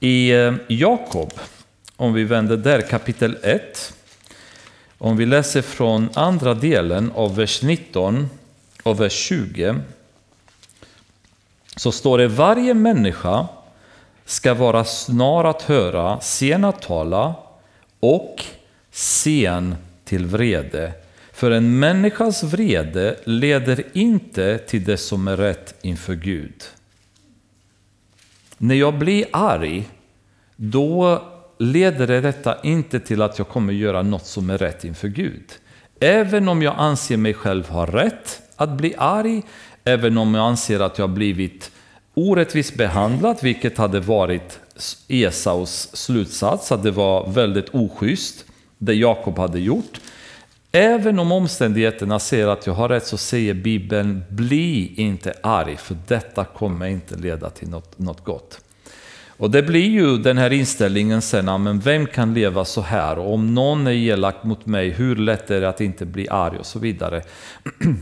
[0.00, 1.32] I eh, Jakob,
[1.96, 3.94] om vi vänder där kapitel 1,
[4.98, 8.28] om vi läser från andra delen av vers 19
[8.82, 9.74] och vers 20
[11.76, 13.48] så står det varje människa
[14.24, 17.34] ska vara snar att höra, sen att tala
[18.00, 18.44] och
[18.90, 20.92] sen till vrede.
[21.32, 26.64] För en människas vrede leder inte till det som är rätt inför Gud.
[28.58, 29.88] När jag blir arg,
[30.56, 31.22] då
[31.58, 35.44] leder det detta inte till att jag kommer göra något som är rätt inför Gud.
[36.00, 39.42] Även om jag anser mig själv ha rätt att bli arg,
[39.84, 41.70] även om jag anser att jag blivit
[42.14, 44.60] orättvist behandlad, vilket hade varit
[45.08, 48.44] Esaus slutsats, att det var väldigt oschysst,
[48.78, 50.00] det Jakob hade gjort.
[50.76, 55.96] Även om omständigheterna säger att jag har rätt så säger Bibeln, bli inte arg, för
[56.06, 58.60] detta kommer inte leda till något, något gott.
[59.28, 63.18] Och det blir ju den här inställningen sen, men vem kan leva så här?
[63.18, 66.58] Och om någon är elak mot mig, hur lätt är det att inte bli arg
[66.58, 67.22] och så vidare.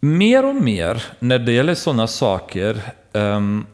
[0.00, 2.80] mer och mer när det gäller sådana saker
[3.12, 3.66] um,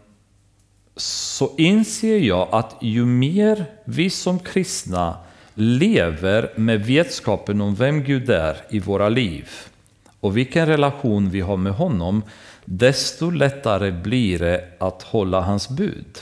[0.96, 5.16] så inser jag att ju mer vi som kristna
[5.54, 9.48] lever med vetskapen om vem Gud är i våra liv
[10.20, 12.22] och vilken relation vi har med honom,
[12.64, 16.18] desto lättare blir det att hålla hans bud.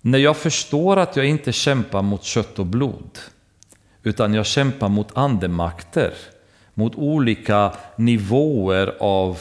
[0.00, 3.18] När jag förstår att jag inte kämpar mot kött och blod,
[4.02, 6.14] utan jag kämpar mot andemakter,
[6.74, 9.38] mot olika nivåer av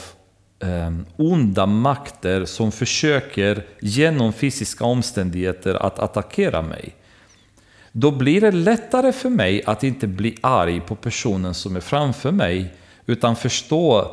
[0.60, 6.96] ehm, onda makter som försöker genom fysiska omständigheter att attackera mig.
[7.96, 12.32] Då blir det lättare för mig att inte bli arg på personen som är framför
[12.32, 12.74] mig,
[13.06, 14.12] utan förstå,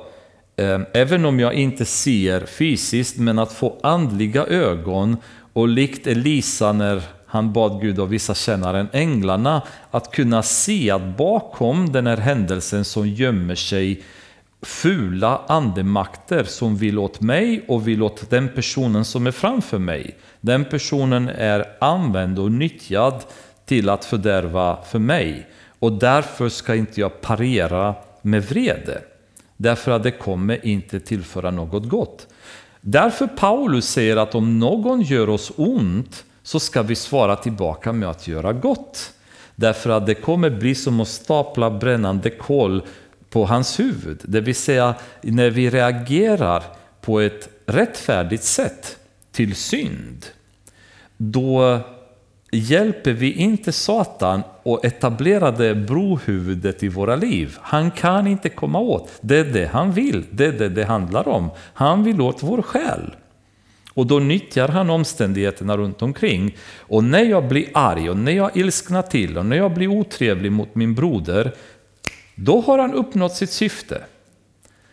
[0.57, 5.17] eh, även om jag inte ser fysiskt, men att få andliga ögon
[5.53, 11.17] och likt Elisa när han bad Gud och vissa tjänaren änglarna, att kunna se att
[11.17, 14.03] bakom den här händelsen som gömmer sig
[14.63, 20.17] fula andemakter som vill åt mig och vill åt den personen som är framför mig.
[20.41, 23.25] Den personen är använd och nyttjad
[23.71, 25.47] till att fördärva för mig.
[25.79, 29.03] Och därför ska inte jag parera med vrede.
[29.57, 32.27] Därför att det kommer inte tillföra något gott.
[32.81, 38.11] Därför Paulus säger att om någon gör oss ont så ska vi svara tillbaka med
[38.11, 39.13] att göra gott.
[39.55, 42.83] Därför att det kommer bli som att stapla brännande kol
[43.31, 44.21] på hans huvud.
[44.23, 46.63] Det vill säga, när vi reagerar
[47.01, 48.97] på ett rättfärdigt sätt
[49.33, 50.27] till synd,
[51.17, 51.81] då
[52.51, 57.59] hjälper vi inte Satan och etablerade brohuvudet i våra liv.
[57.61, 59.11] Han kan inte komma åt.
[59.21, 60.25] Det är det han vill.
[60.31, 61.51] Det är det det handlar om.
[61.75, 63.15] Han vill åt vår själ.
[63.95, 66.57] Och då nyttjar han omständigheterna runt omkring.
[66.79, 70.53] Och när jag blir arg och när jag ilsknar till och när jag blir otrevlig
[70.53, 71.53] mot min broder,
[72.35, 74.03] då har han uppnått sitt syfte.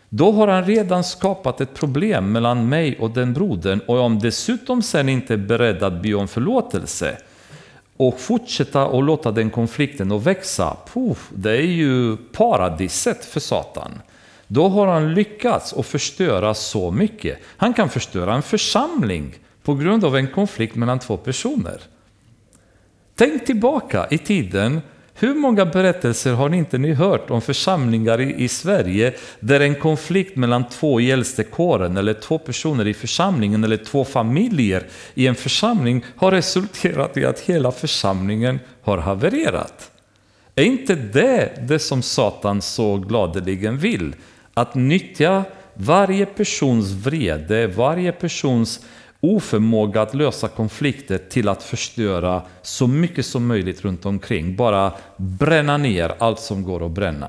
[0.09, 4.81] Då har han redan skapat ett problem mellan mig och den brodern och om dessutom
[4.81, 7.17] sen inte är beredd att be om förlåtelse
[7.97, 13.91] och fortsätta och låta den konflikten att växa, puff, det är ju paradiset för Satan.
[14.47, 17.39] Då har han lyckats att förstöra så mycket.
[17.57, 21.81] Han kan förstöra en församling på grund av en konflikt mellan två personer.
[23.15, 24.81] Tänk tillbaka i tiden.
[25.19, 30.35] Hur många berättelser har inte ni hört om församlingar i, i Sverige där en konflikt
[30.35, 36.05] mellan två i äldstekåren eller två personer i församlingen eller två familjer i en församling
[36.15, 39.91] har resulterat i att hela församlingen har havererat?
[40.55, 44.15] Är inte det det som Satan så gladeligen vill?
[44.53, 45.43] Att nyttja
[45.73, 48.79] varje persons vrede, varje persons
[49.19, 54.55] oförmåga att lösa konflikter till att förstöra så mycket som möjligt runt omkring.
[54.55, 57.27] Bara bränna ner allt som går att bränna.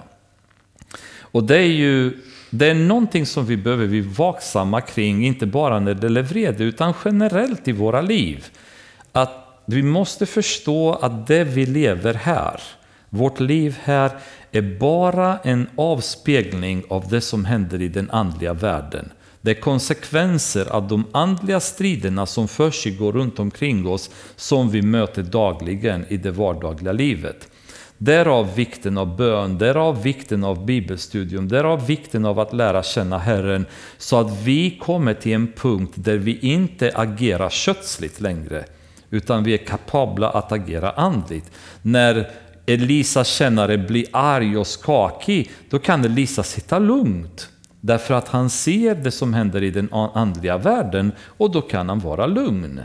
[1.21, 2.19] Och det är ju
[2.51, 6.65] det är någonting som vi behöver bli vaksamma kring, inte bara när det gäller vrede,
[6.65, 8.47] utan generellt i våra liv.
[9.13, 12.61] Att vi måste förstå att det vi lever här,
[13.09, 14.11] vårt liv här,
[14.53, 19.11] är bara en avspegling av det som händer i den andliga världen.
[19.49, 25.23] Det är konsekvenser av de andliga striderna som försiggår runt omkring oss som vi möter
[25.23, 27.49] dagligen i det vardagliga livet.
[27.99, 33.67] Därav vikten av bön, därav vikten av bibelstudium, därav vikten av att lära känna Herren
[33.99, 38.65] så att vi kommer till en punkt där vi inte agerar kötsligt längre
[39.11, 41.51] utan vi är kapabla att agera andligt.
[41.83, 42.31] När
[42.67, 47.49] Elisa kännare blir arg och skakig, då kan Elisa sitta lugnt.
[47.81, 51.99] Därför att han ser det som händer i den andliga världen och då kan han
[51.99, 52.81] vara lugn.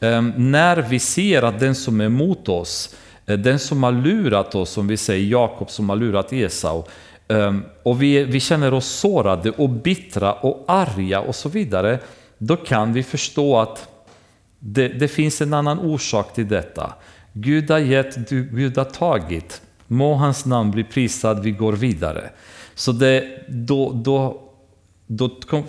[0.00, 2.94] Ehm, när vi ser att den som är emot oss,
[3.26, 6.84] eh, den som har lurat oss, som vi säger Jakob som har lurat Esau,
[7.28, 11.98] ehm, och vi, vi känner oss sårade och bittra och arga och så vidare,
[12.38, 13.88] då kan vi förstå att
[14.58, 16.92] det, det finns en annan orsak till detta.
[17.32, 19.62] Gud har gett, Gud har tagit.
[19.86, 22.30] Må hans namn bli prisad, vi går vidare.
[22.80, 24.42] Så det, då, då,
[25.06, 25.28] då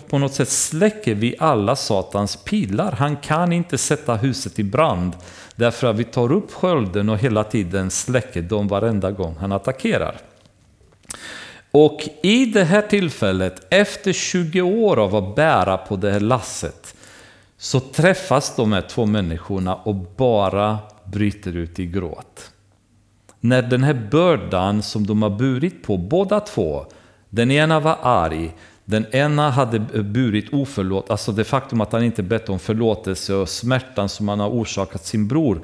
[0.10, 2.92] på något sätt släcker vi alla Satans pilar.
[2.92, 5.14] Han kan inte sätta huset i brand
[5.56, 10.18] därför att vi tar upp skölden och hela tiden släcker dem varenda gång han attackerar.
[11.72, 16.96] Och i det här tillfället, efter 20 år av att bära på det här lasset,
[17.58, 22.52] så träffas de här två människorna och bara bryter ut i gråt.
[23.40, 26.86] När den här bördan som de har burit på, båda två,
[27.32, 28.56] den ena var arg,
[28.86, 33.50] den ena hade burit oförlåt, alltså det faktum att han inte bett om förlåtelse och
[33.50, 35.62] smärtan som han har orsakat sin bror.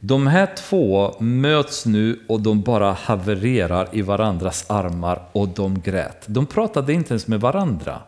[0.00, 6.24] De här två möts nu och de bara havererar i varandras armar och de grät.
[6.26, 7.98] De pratade inte ens med varandra.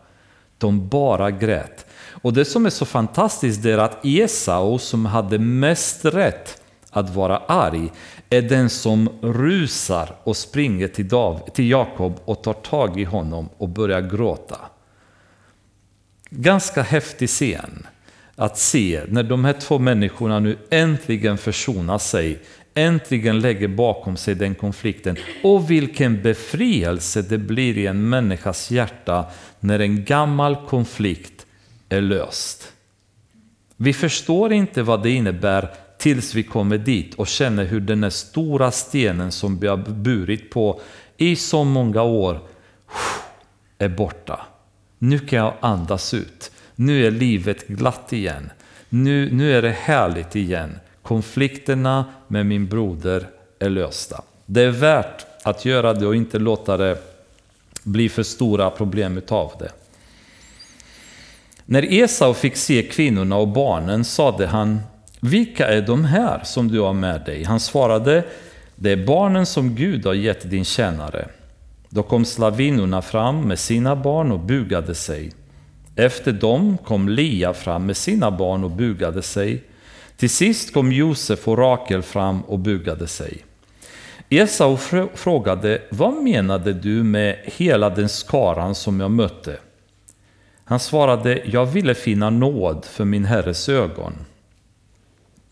[0.57, 1.85] De bara grät.
[2.11, 6.62] Och det som är så fantastiskt är att Esau som hade mest rätt
[6.93, 7.91] att vara arg
[8.29, 13.49] är den som rusar och springer till, Dav, till Jakob och tar tag i honom
[13.57, 14.57] och börjar gråta.
[16.29, 17.87] Ganska häftig scen
[18.35, 22.39] att se när de här två människorna nu äntligen försonar sig,
[22.73, 25.17] äntligen lägger bakom sig den konflikten.
[25.43, 29.25] Och vilken befrielse det blir i en människas hjärta
[29.59, 31.45] när en gammal konflikt
[31.89, 32.73] är löst.
[33.77, 35.69] Vi förstår inte vad det innebär
[36.03, 40.49] tills vi kommer dit och känner hur den här stora stenen som vi har burit
[40.49, 40.81] på
[41.17, 42.39] i så många år
[43.77, 44.39] är borta.
[44.97, 46.51] Nu kan jag andas ut.
[46.75, 48.49] Nu är livet glatt igen.
[48.89, 50.79] Nu, nu är det härligt igen.
[51.01, 53.27] Konflikterna med min broder
[53.59, 54.23] är lösta.
[54.45, 56.97] Det är värt att göra det och inte låta det
[57.83, 59.71] bli för stora problem utav det.
[61.65, 64.79] När Esau fick se kvinnorna och barnen sade han
[65.23, 67.43] vilka är de här som du har med dig?
[67.43, 68.23] Han svarade,
[68.75, 71.27] det är barnen som Gud har gett din tjänare.
[71.89, 75.31] Då kom slavinnorna fram med sina barn och bugade sig.
[75.95, 79.63] Efter dem kom Lia fram med sina barn och bugade sig.
[80.17, 83.45] Till sist kom Josef och Rakel fram och bugade sig.
[84.29, 84.77] Esau
[85.13, 89.57] frågade, vad menade du med hela den skaran som jag mötte?
[90.65, 94.13] Han svarade, jag ville finna nåd för min herres ögon.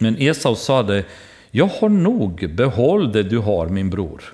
[0.02, 1.04] Men Esau sade,
[1.52, 4.34] jag har nog, behåll det du har min bror.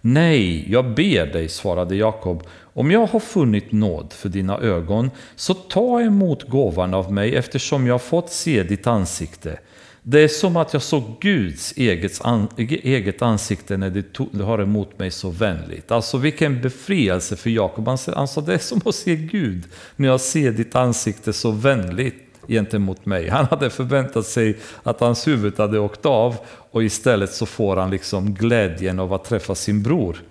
[0.00, 2.42] Nej, jag ber dig, svarade Jakob,
[2.74, 7.86] om jag har funnit nåd för dina ögon, så ta emot gåvan av mig eftersom
[7.86, 9.58] jag fått se ditt ansikte.
[10.02, 14.02] Det är som att jag såg Guds eget ansikte när
[14.32, 15.90] du har emot mig så vänligt.
[15.90, 17.88] Alltså vilken befrielse för Jakob.
[17.88, 19.64] Han sa det är som att se Gud
[19.96, 23.28] när jag ser ditt ansikte så vänligt gentemot mig.
[23.28, 27.90] Han hade förväntat sig att hans huvud hade åkt av och istället så får han
[27.90, 30.22] liksom glädjen av att träffa sin bror.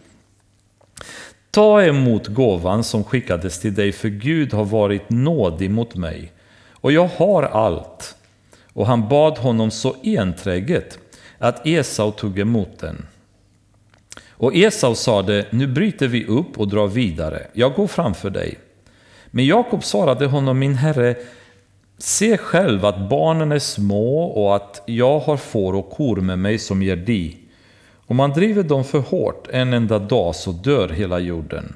[1.51, 6.31] Ta emot gåvan som skickades till dig, för Gud har varit nådig mot mig.
[6.71, 8.15] Och jag har allt.
[8.73, 10.99] och han bad honom så enträget
[11.37, 13.05] att Esau tog emot den.
[14.29, 18.59] Och Esau sade, nu bryter vi upp och drar vidare, jag går framför dig.
[19.31, 21.15] Men Jakob svarade honom, min herre,
[21.99, 26.59] se själv att barnen är små och att jag har får och kor med mig
[26.59, 27.37] som ger di.
[28.07, 31.75] Om man driver dem för hårt en enda dag så dör hela jorden.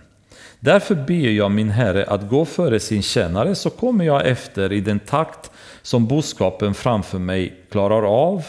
[0.60, 4.82] Därför ber jag min herre att gå före sin tjänare så kommer jag efter i
[4.82, 5.52] den takt
[5.82, 8.46] som boskapen framför mig klarar av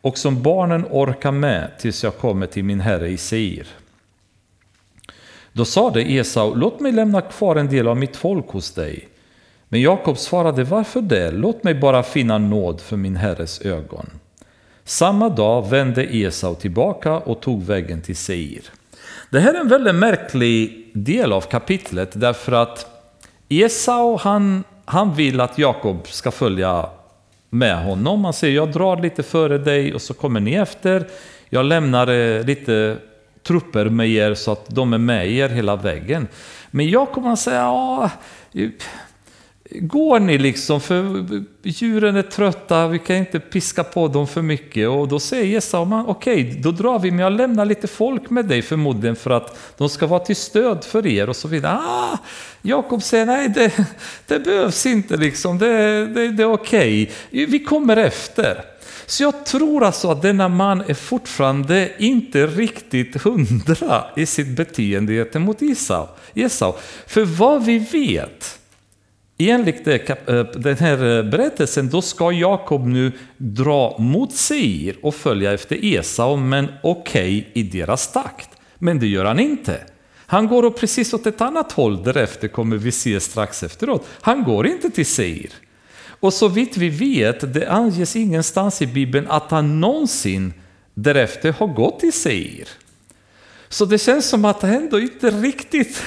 [0.00, 3.66] och som barnen orkar med tills jag kommer till min herre i Seir.
[5.52, 9.08] Då sade Esau, låt mig lämna kvar en del av mitt folk hos dig.
[9.68, 11.30] Men Jakob svarade, varför det?
[11.30, 14.06] Låt mig bara finna nåd för min herres ögon.
[14.84, 18.62] Samma dag vände Esau tillbaka och tog vägen till Seir.
[19.30, 22.86] Det här är en väldigt märklig del av kapitlet därför att
[23.48, 26.86] Esau han, han vill att Jakob ska följa
[27.50, 28.24] med honom.
[28.24, 31.06] Han säger jag drar lite före dig och så kommer ni efter.
[31.48, 32.96] Jag lämnar eh, lite
[33.42, 36.28] trupper med er så att de är med er hela vägen.
[36.70, 38.10] Men Jakob han säger ja,
[39.70, 41.24] Går ni liksom, för
[41.62, 44.88] djuren är trötta, vi kan inte piska på dem för mycket.
[44.88, 48.44] Och då säger Esau, okej, okay, då drar vi, men jag lämnar lite folk med
[48.44, 51.78] dig förmodligen för att de ska vara till stöd för er och så vidare.
[51.78, 52.18] Ah,
[52.62, 53.72] Jakob säger, nej det,
[54.26, 57.46] det behövs inte liksom, det, det, det är okej, okay.
[57.46, 58.64] vi kommer efter.
[59.06, 65.12] Så jag tror alltså att denna man är fortfarande inte riktigt hundra i sitt beteende
[65.12, 65.62] gentemot
[66.34, 66.74] Esau.
[67.06, 68.57] För vad vi vet
[69.38, 75.14] Enligt eh, eh, den här eh, berättelsen, då ska Jakob nu dra mot Seir och
[75.14, 78.50] följa efter Esau, men okej okay, i deras takt.
[78.78, 79.80] Men det gör han inte.
[80.26, 84.06] Han går precis åt ett annat håll därefter, kommer vi se strax efteråt.
[84.20, 85.50] Han går inte till Seir.
[86.20, 90.52] Och så vitt vi vet, det anges ingenstans i Bibeln att han någonsin
[90.94, 92.68] därefter har gått till Seir.
[93.68, 96.02] Så det känns som att han ändå inte riktigt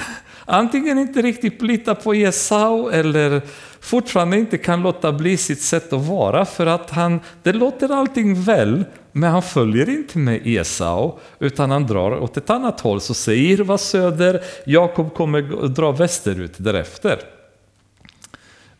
[0.52, 3.42] antingen inte riktigt litar på Esau eller
[3.80, 8.42] fortfarande inte kan låta bli sitt sätt att vara för att han, det låter allting
[8.42, 13.00] väl, men han följer inte med Esau utan han drar åt ett annat håll.
[13.00, 17.18] Så Seir var söder, Jakob kommer dra västerut därefter.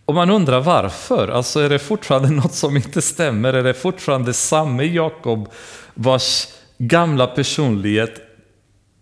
[0.04, 3.52] Och man undrar varför, alltså är det fortfarande något som inte stämmer?
[3.52, 5.48] Är det fortfarande samme Jakob
[5.94, 6.48] vars
[6.78, 8.31] gamla personlighet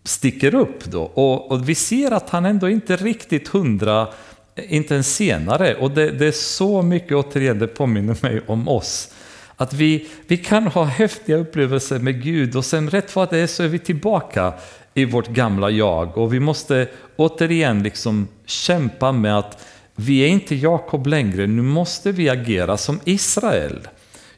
[0.05, 1.03] sticker upp då.
[1.03, 4.09] Och, och, vi ser att han ändå inte riktigt hundra,
[4.55, 5.74] eh, inte ens senare.
[5.74, 9.14] Och det, det är så mycket, återigen, det påminner mig om oss.
[9.57, 13.46] Att vi, vi kan ha häftiga upplevelser med Gud och sen rätt vad det är
[13.46, 14.53] så är vi tillbaka
[14.94, 16.18] i vårt gamla jag.
[16.18, 22.12] Och vi måste återigen liksom kämpa med att vi är inte Jakob längre, nu måste
[22.12, 23.88] vi agera som Israel.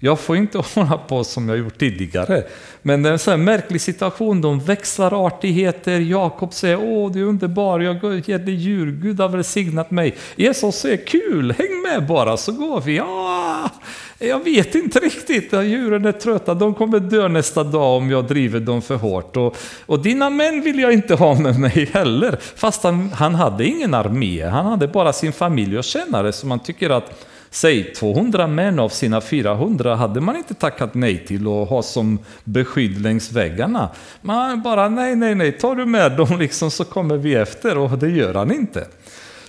[0.05, 2.43] Jag får inte hålla på som jag gjort tidigare.
[2.83, 6.01] Men det är en sån här märklig situation, de växlar artigheter.
[6.01, 10.17] Jakob säger åh du är underbar, jag ger dig djur, Gud har välsignat mig.
[10.37, 12.97] Jesus säger kul, häng med bara så går vi.
[12.97, 13.71] Ja,
[14.19, 18.61] jag vet inte riktigt, djuren är trötta, de kommer dö nästa dag om jag driver
[18.61, 19.37] dem för hårt.
[19.37, 22.39] Och, och dina män vill jag inte ha med mig heller.
[22.57, 26.61] Fast han, han hade ingen armé, han hade bara sin familj och tjänare som man
[26.61, 31.69] tycker att Säg 200 män av sina 400 hade man inte tackat nej till att
[31.69, 33.91] ha som beskydd längs väggarna.
[34.21, 37.99] Man bara nej, nej, nej, tar du med dem liksom så kommer vi efter och
[37.99, 38.87] det gör han inte.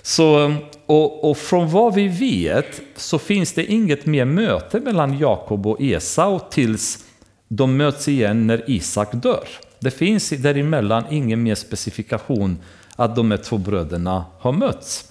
[0.02, 0.54] Så,
[0.86, 5.80] och, och från vad vi vet så finns det inget mer möte mellan Jakob och
[5.80, 7.04] Esau tills
[7.48, 9.48] de möts igen när Isak dör.
[9.78, 12.58] Det finns däremellan ingen mer specifikation
[12.96, 15.04] att de här två bröderna har mötts.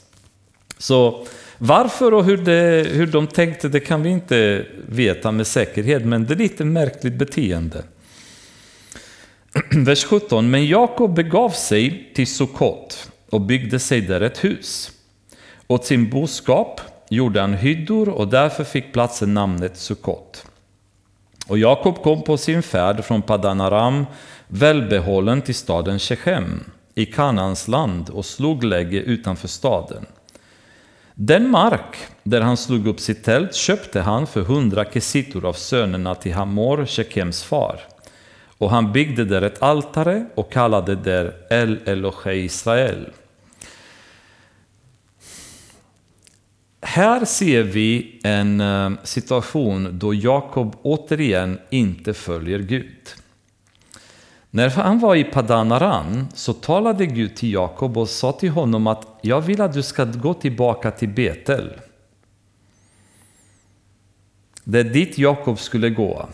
[0.78, 1.26] Så
[1.66, 6.26] varför och hur, det, hur de tänkte det kan vi inte veta med säkerhet, men
[6.26, 7.84] det är lite märkligt beteende.
[9.72, 10.52] Vers 17.
[10.52, 14.92] Men Jakob begav sig till Sukkot och byggde sig där ett hus.
[15.68, 20.46] Åt sin boskap gjorde han hyddor och därför fick platsen namnet Sukkot.
[21.48, 24.06] Och Jakob kom på sin färd från Padanaram
[24.48, 26.64] välbehållen till staden Shechem
[26.96, 30.06] i Kanans land och slog läge utanför staden.
[31.16, 36.16] Den mark där han slog upp sitt tält köpte han för hundra kesitor av sönerna
[36.16, 37.80] till Hamor, Shekems far.
[38.58, 43.10] Och han byggde där ett altare och kallade det El Elohe Israel.
[46.82, 53.23] Här ser vi en eh, situation då Jakob återigen inte följer Gud.
[54.56, 59.08] När han var i Padanaran så talade Gud till Jakob och sa till honom att
[59.22, 61.74] jag vill att du ska gå tillbaka till Betel.
[64.64, 66.30] Det är dit Jakob skulle gå.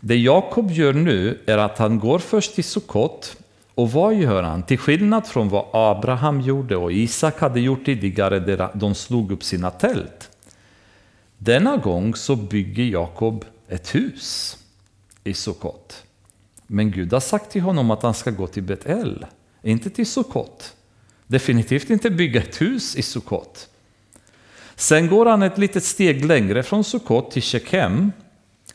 [0.00, 3.36] Det Jakob gör nu är att han går först till Sukkot
[3.74, 4.62] och vad gör han?
[4.62, 9.44] Till skillnad från vad Abraham gjorde och Isak hade gjort tidigare där de slog upp
[9.44, 10.30] sina tält.
[11.38, 14.58] Denna gång så bygger Jakob ett hus
[15.24, 16.04] i Sukkot.
[16.72, 19.26] Men Gud har sagt till honom att han ska gå till Betel,
[19.62, 20.76] inte till Sukkot.
[21.26, 23.68] Definitivt inte bygga ett hus i Sukkot.
[24.74, 28.12] Sen går han ett litet steg längre från Sukkot till Shekem,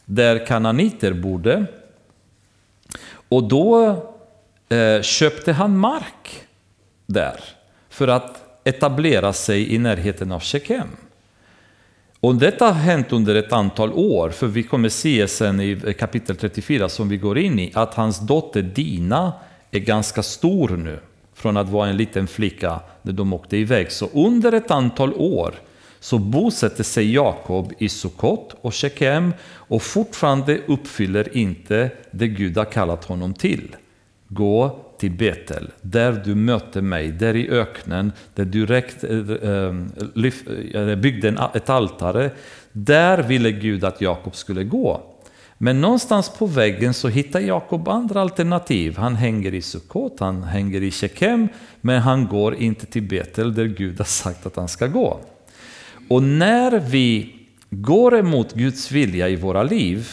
[0.06, 1.66] där kananiter bodde.
[3.30, 3.90] Och då
[4.70, 6.44] eh, köpte han mark
[7.06, 7.40] där
[7.90, 10.88] för att etablera sig i närheten av Shekem.
[12.20, 16.36] Och detta har hänt under ett antal år, för vi kommer se sen i kapitel
[16.36, 19.34] 34 som vi går in i, att hans dotter Dina
[19.72, 21.00] är ganska stor nu,
[21.34, 23.92] från att vara en liten flicka när de åkte iväg.
[23.92, 25.56] Så under ett antal år
[26.00, 32.66] så bosätter sig Jakob i Sukkot och Shekem och fortfarande uppfyller inte det Gud har
[32.66, 33.76] kallat honom till.
[34.28, 41.50] Gå till Betel, där du mötte mig, där i öknen, där du räckt, äh, byggde
[41.54, 42.32] ett altare.
[42.72, 45.12] Där ville Gud att Jakob skulle gå.
[45.58, 48.98] Men någonstans på väggen så hittar Jakob andra alternativ.
[48.98, 51.48] Han hänger i Sukkot, han hänger i Shekem,
[51.82, 55.20] men han går inte till Betel där Gud har sagt att han ska gå.
[56.10, 57.36] Och när vi
[57.70, 60.10] går emot Guds vilja i våra liv,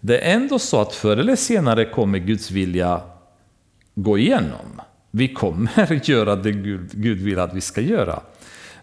[0.00, 3.00] det är ändå så att förr eller senare kommer Guds vilja
[3.96, 4.80] gå igenom.
[5.10, 8.20] Vi kommer göra det Gud, Gud vill att vi ska göra.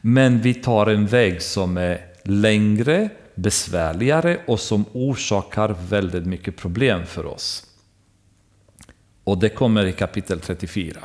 [0.01, 7.05] Men vi tar en väg som är längre, besvärligare och som orsakar väldigt mycket problem
[7.05, 7.65] för oss.
[9.23, 10.99] Och det kommer i kapitel 34.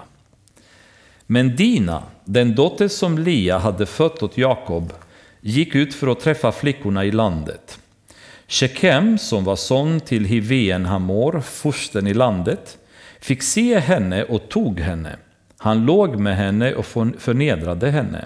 [1.27, 4.93] Men Dina, den dotter som Lia hade fött åt Jakob,
[5.41, 7.79] gick ut för att träffa flickorna i landet.
[8.49, 12.79] Shekem, som var son till Hiveen Hamor, fursten i landet,
[13.21, 15.17] fick se henne och tog henne.
[15.59, 16.87] Han låg med henne och
[17.19, 18.25] förnedrade henne.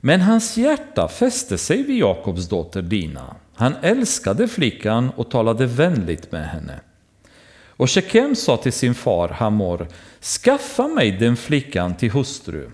[0.00, 3.36] Men hans hjärta fäste sig vid Jakobs dotter Dina.
[3.54, 6.80] Han älskade flickan och talade vänligt med henne.
[7.66, 9.88] Och Shekem sa till sin far Hamor,
[10.42, 12.70] skaffa mig den flickan till hustru.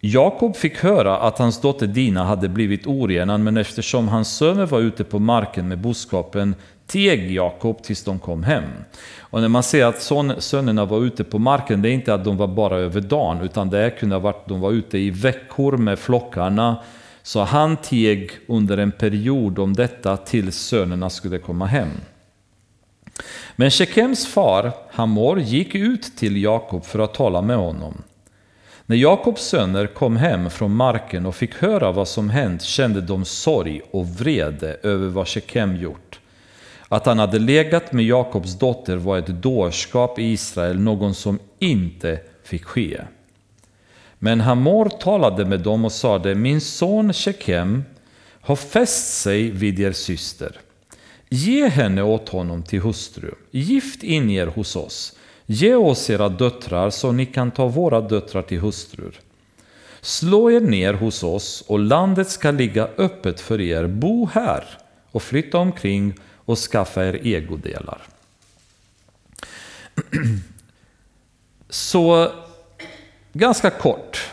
[0.00, 4.80] Jakob fick höra att hans dotter Dina hade blivit oren, men eftersom hans söner var
[4.80, 6.54] ute på marken med boskapen
[6.88, 8.64] teg Jakob tills de kom hem.
[9.20, 12.24] Och när man ser att son, sönerna var ute på marken, det är inte att
[12.24, 15.10] de var bara över dagen, utan det kunde ha varit att de var ute i
[15.10, 16.76] veckor med flockarna.
[17.22, 21.90] Så han teg under en period om detta tills sönerna skulle komma hem.
[23.56, 28.02] Men Shekems far, Hamor, gick ut till Jakob för att tala med honom.
[28.86, 33.24] När Jakobs söner kom hem från marken och fick höra vad som hänt kände de
[33.24, 36.17] sorg och vrede över vad Shekem gjort.
[36.88, 42.20] Att han hade legat med Jakobs dotter var ett dårskap i Israel, någon som inte
[42.44, 43.00] fick ske.
[44.18, 47.84] Men Hamor talade med dem och sade, min son Shekem
[48.40, 50.60] har fäst sig vid er syster.
[51.28, 55.14] Ge henne åt honom till hustru, gift in er hos oss
[55.50, 59.20] Ge oss era döttrar så ni kan ta våra döttrar till hustrur.
[60.00, 63.86] Slå er ner hos oss och landet ska ligga öppet för er.
[63.86, 64.64] Bo här
[65.10, 66.14] och flytta omkring
[66.48, 68.02] och skaffa er egodelar.
[71.68, 72.32] Så
[73.32, 74.30] ganska kort.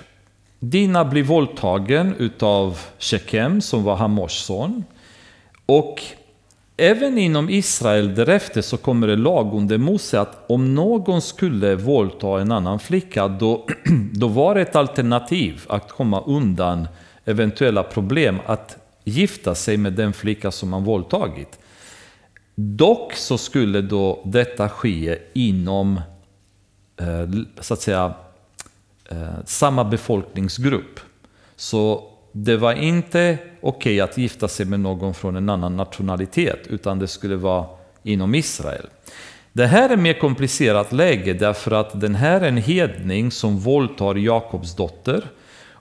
[0.59, 4.83] Dina blir våldtagen utav Shekem som var Hamors son.
[5.65, 6.01] Och
[6.77, 12.41] Även inom Israel därefter så kommer det lag under Mose att om någon skulle våldta
[12.41, 13.67] en annan flicka då,
[14.13, 16.87] då var det ett alternativ att komma undan
[17.25, 21.59] eventuella problem att gifta sig med den flicka som man våldtagit.
[22.55, 26.01] Dock så skulle då detta ske inom
[26.97, 27.29] eh,
[27.59, 28.13] så att säga
[29.09, 30.99] eh, samma befolkningsgrupp.
[31.55, 36.67] Så det var inte okej okay att gifta sig med någon från en annan nationalitet,
[36.67, 37.65] utan det skulle vara
[38.03, 38.87] inom Israel.
[39.53, 44.15] Det här är mer komplicerat läge därför att den här är en hedning som våldtar
[44.15, 45.23] Jakobs dotter.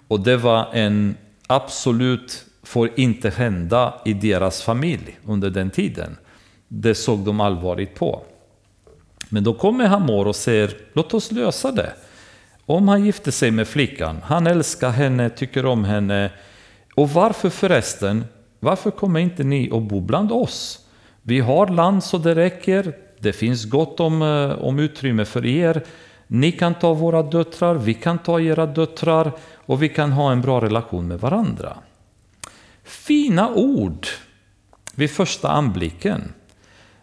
[0.09, 1.17] Och det var en
[1.47, 6.17] absolut, får inte hända i deras familj under den tiden.
[6.69, 8.23] Det såg de allvarligt på.
[9.29, 11.93] Men då kommer Hamor och säger, låt oss lösa det.
[12.67, 16.31] Om han gifter sig med flickan, han älskar henne, tycker om henne.
[16.95, 18.25] Och varför förresten?
[18.61, 20.87] Varför kommer inte ni och bo bland oss?
[21.23, 22.93] Vi har land så det räcker.
[23.19, 25.83] Det finns gott om, eh, om utrymme för er.
[26.27, 29.33] Ni kan ta våra döttrar, vi kan ta era döttrar
[29.67, 31.77] och vi kan ha en bra relation med varandra.
[32.83, 34.07] Fina ord
[34.95, 36.33] vid första anblicken.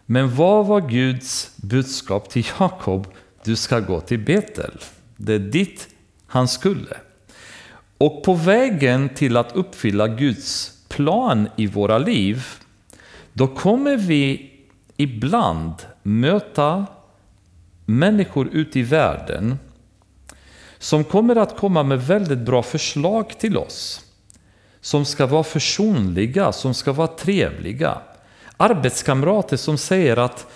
[0.06, 3.06] Men vad var Guds budskap till Jakob?
[3.44, 4.78] Du ska gå till Betel.
[5.16, 5.88] Det är dit
[6.26, 6.96] han skulle.
[7.98, 12.46] Och på vägen till att uppfylla Guds plan i våra liv,
[13.32, 14.50] då kommer vi
[14.96, 16.86] ibland möta
[17.86, 19.58] människor ute i världen
[20.78, 24.04] som kommer att komma med väldigt bra förslag till oss.
[24.80, 27.98] Som ska vara försonliga, som ska vara trevliga.
[28.62, 30.46] Arbetskamrater som säger att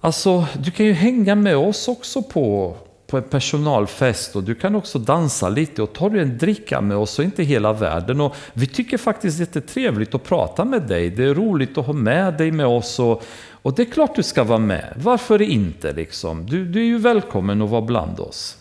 [0.00, 4.74] alltså, du kan ju hänga med oss också på, på en personalfest och du kan
[4.74, 8.20] också dansa lite och tar du en dricka med oss och inte hela världen.
[8.20, 11.10] Och vi tycker faktiskt att det är trevligt att prata med dig.
[11.10, 14.22] Det är roligt att ha med dig med oss och, och det är klart du
[14.22, 14.92] ska vara med.
[14.96, 16.46] Varför inte liksom?
[16.46, 18.56] Du, du är ju välkommen att vara bland oss.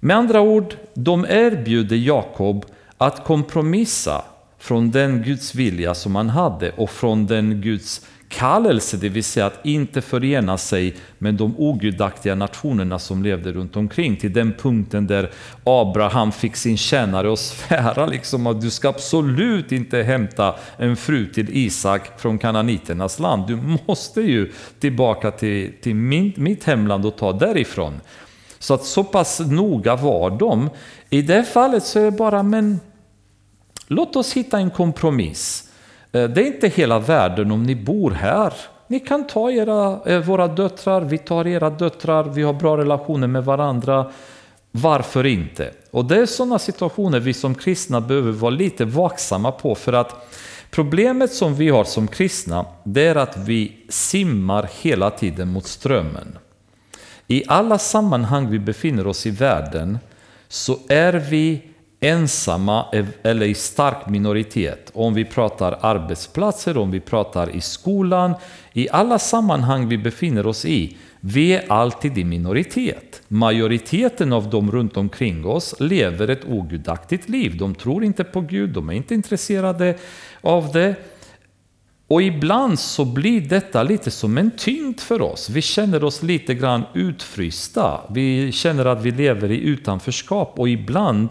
[0.00, 2.64] Med andra ord, de erbjuder Jakob
[2.98, 4.24] att kompromissa
[4.58, 9.46] från den Guds vilja som han hade och från den Guds kallelse, det vill säga
[9.46, 15.06] att inte förena sig med de ogudaktiga nationerna som levde runt omkring till den punkten
[15.06, 15.30] där
[15.64, 21.26] Abraham fick sin tjänare att svära liksom att du ska absolut inte hämta en fru
[21.26, 23.46] till Isak från kananiternas land.
[23.46, 28.00] Du måste ju tillbaka till, till min, mitt hemland och ta därifrån.
[28.58, 30.70] Så att så pass noga var de.
[31.10, 32.80] I det fallet så är det bara, men
[33.88, 35.68] låt oss hitta en kompromiss.
[36.12, 38.52] Eh, det är inte hela världen om ni bor här.
[38.86, 43.26] Ni kan ta era, eh, våra döttrar, vi tar era döttrar, vi har bra relationer
[43.26, 44.10] med varandra.
[44.70, 45.70] Varför inte?
[45.90, 50.34] Och det är sådana situationer vi som kristna behöver vara lite vaksamma på för att
[50.70, 56.38] problemet som vi har som kristna det är att vi simmar hela tiden mot strömmen.
[57.26, 59.98] I alla sammanhang vi befinner oss i världen
[60.48, 61.62] så är vi
[62.00, 62.86] ensamma
[63.22, 64.90] eller i stark minoritet.
[64.94, 68.34] Om vi pratar arbetsplatser, om vi pratar i skolan,
[68.72, 73.22] i alla sammanhang vi befinner oss i, vi är alltid i minoritet.
[73.28, 77.56] Majoriteten av dem runt omkring oss lever ett ogudaktigt liv.
[77.56, 79.94] De tror inte på Gud, de är inte intresserade
[80.40, 80.94] av det.
[82.08, 85.50] Och ibland så blir detta lite som en tyngd för oss.
[85.50, 88.00] Vi känner oss lite grann utfrysta.
[88.10, 91.28] Vi känner att vi lever i utanförskap och ibland,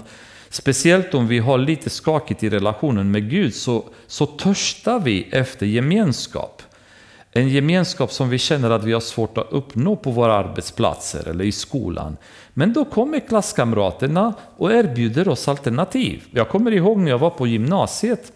[0.49, 5.65] speciellt om vi har lite skakigt i relationen med Gud, så, så törstar vi efter
[5.65, 6.61] gemenskap.
[7.31, 11.45] En gemenskap som vi känner att vi har svårt att uppnå på våra arbetsplatser eller
[11.45, 12.17] i skolan.
[12.53, 16.23] Men då kommer klasskamraterna och erbjuder oss alternativ.
[16.31, 18.31] Jag kommer ihåg när jag var på gymnasiet.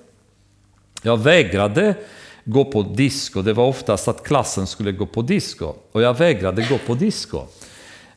[1.01, 1.95] Jag vägrade
[2.43, 3.41] gå på disco.
[3.41, 7.45] Det var oftast att klassen skulle gå på disco och jag vägrade gå på disco.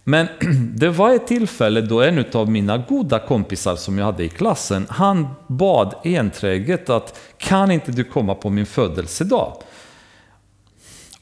[0.05, 0.27] Men
[0.75, 4.87] det var ett tillfälle då en av mina goda kompisar som jag hade i klassen,
[4.89, 9.57] han bad enträget att kan inte du komma på min födelsedag?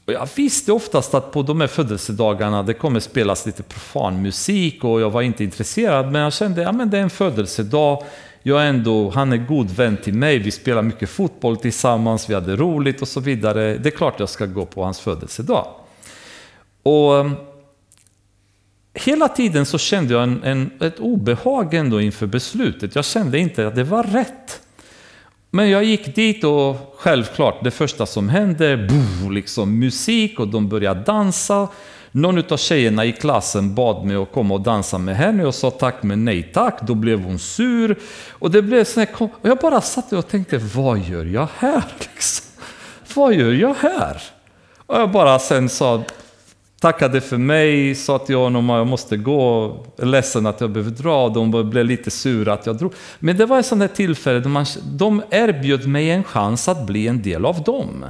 [0.05, 4.83] Och jag visste oftast att på de här födelsedagarna det kommer spelas lite profan musik
[4.83, 8.03] och jag var inte intresserad men jag kände att ja, det är en födelsedag
[8.45, 12.33] jag är ändå, han är god vän till mig, vi spelar mycket fotboll tillsammans, vi
[12.33, 13.77] hade roligt och så vidare.
[13.77, 15.67] Det är klart jag ska gå på hans födelsedag.
[16.83, 17.25] Och
[18.93, 22.95] Hela tiden så kände jag en, en, ett obehag ändå inför beslutet.
[22.95, 24.61] Jag kände inte att det var rätt.
[25.49, 30.69] Men jag gick dit och självklart, det första som hände, boom, liksom musik och de
[30.69, 31.67] började dansa.
[32.11, 35.71] Någon av tjejerna i klassen bad mig att komma och dansa med henne och sa
[35.71, 36.81] tack men nej tack.
[36.81, 37.99] Då blev hon sur.
[38.29, 41.83] Och det blev så här, och jag bara satt och tänkte, vad gör jag här?
[41.99, 42.45] Liksom?
[43.13, 44.21] Vad gör jag här?
[44.77, 46.03] Och jag bara sen sa,
[46.83, 50.91] tackade för mig, sa till honom att jag måste gå, är ledsen att jag behöver
[50.91, 51.29] dra.
[51.29, 52.93] De blev lite sura att jag drog.
[53.19, 56.85] Men det var ett sånt här tillfälle då man, de erbjöd mig en chans att
[56.87, 58.05] bli en del av dem.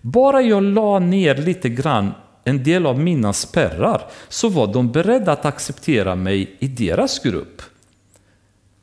[0.00, 2.12] Bara jag la ner lite grann
[2.44, 7.62] en del av mina spärrar så var de beredda att acceptera mig i deras grupp.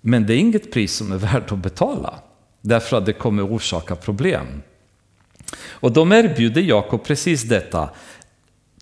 [0.02, 2.14] Men det är inget pris som är värt att betala,
[2.62, 4.48] därför att det kommer orsaka problem.
[5.70, 7.90] Och de erbjuder Jakob precis detta.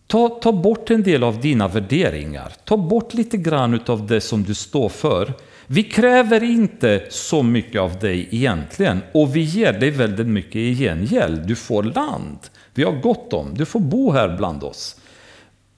[0.07, 4.43] Ta, ta bort en del av dina värderingar, ta bort lite grann av det som
[4.43, 5.33] du står för.
[5.67, 10.75] Vi kräver inte så mycket av dig egentligen och vi ger dig väldigt mycket i
[10.75, 11.47] gengäld.
[11.47, 12.37] Du får land,
[12.73, 14.95] vi har gott om, du får bo här bland oss.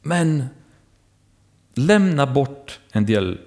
[0.02, 0.46] Men
[1.74, 3.38] lämna bort en del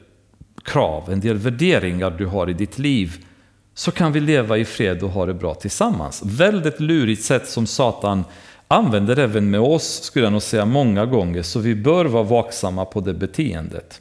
[0.64, 3.24] krav, en del värderingar du har i ditt liv
[3.74, 6.22] så kan vi leva i fred och ha det bra tillsammans.
[6.24, 8.24] Väldigt lurigt sätt som Satan
[8.72, 12.84] använder även med oss, skulle jag nog säga många gånger, så vi bör vara vaksamma
[12.84, 14.00] på det beteendet.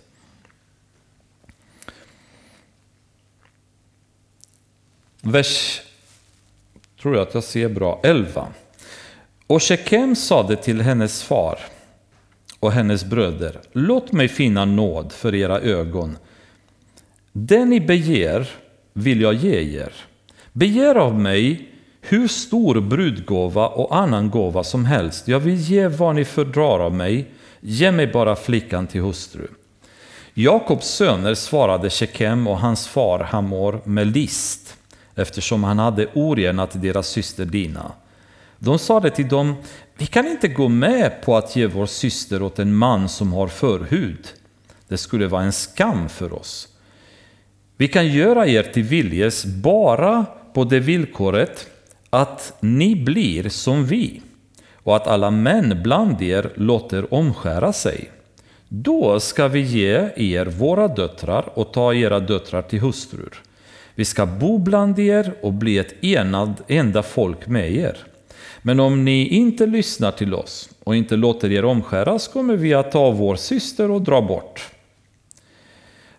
[5.21, 5.81] Vers
[7.01, 8.47] tror jag att jag ser bra, 11.
[9.47, 11.59] Och Shekem sade till hennes far
[12.59, 16.17] och hennes bröder, låt mig finna nåd för era ögon.
[17.31, 18.49] Det ni begär
[18.93, 19.93] vill jag ge er.
[20.53, 21.70] Begär av mig
[22.01, 25.27] hur stor brudgåva och annan gåva som helst.
[25.27, 27.31] Jag vill ge vad ni fördrar av mig.
[27.59, 29.47] Ge mig bara flickan till hustru.
[30.33, 34.77] Jakobs söner svarade Shekem och hans far Hamor med list
[35.15, 37.91] eftersom han hade orenat deras syster Dina.
[38.59, 39.55] De sade till dem,
[39.97, 43.47] vi kan inte gå med på att ge vår syster åt en man som har
[43.47, 44.27] förhud.
[44.87, 46.67] Det skulle vara en skam för oss.
[47.77, 51.67] Vi kan göra er till viljes bara på det villkoret
[52.13, 54.21] att ni blir som vi
[54.83, 58.09] och att alla män bland er låter omskära sig.
[58.67, 63.41] Då ska vi ge er våra döttrar och ta era döttrar till hustrur.
[63.95, 67.97] Vi ska bo bland er och bli ett enad, enda folk med er.
[68.61, 72.91] Men om ni inte lyssnar till oss och inte låter er omskäras kommer vi att
[72.91, 74.69] ta vår syster och dra bort.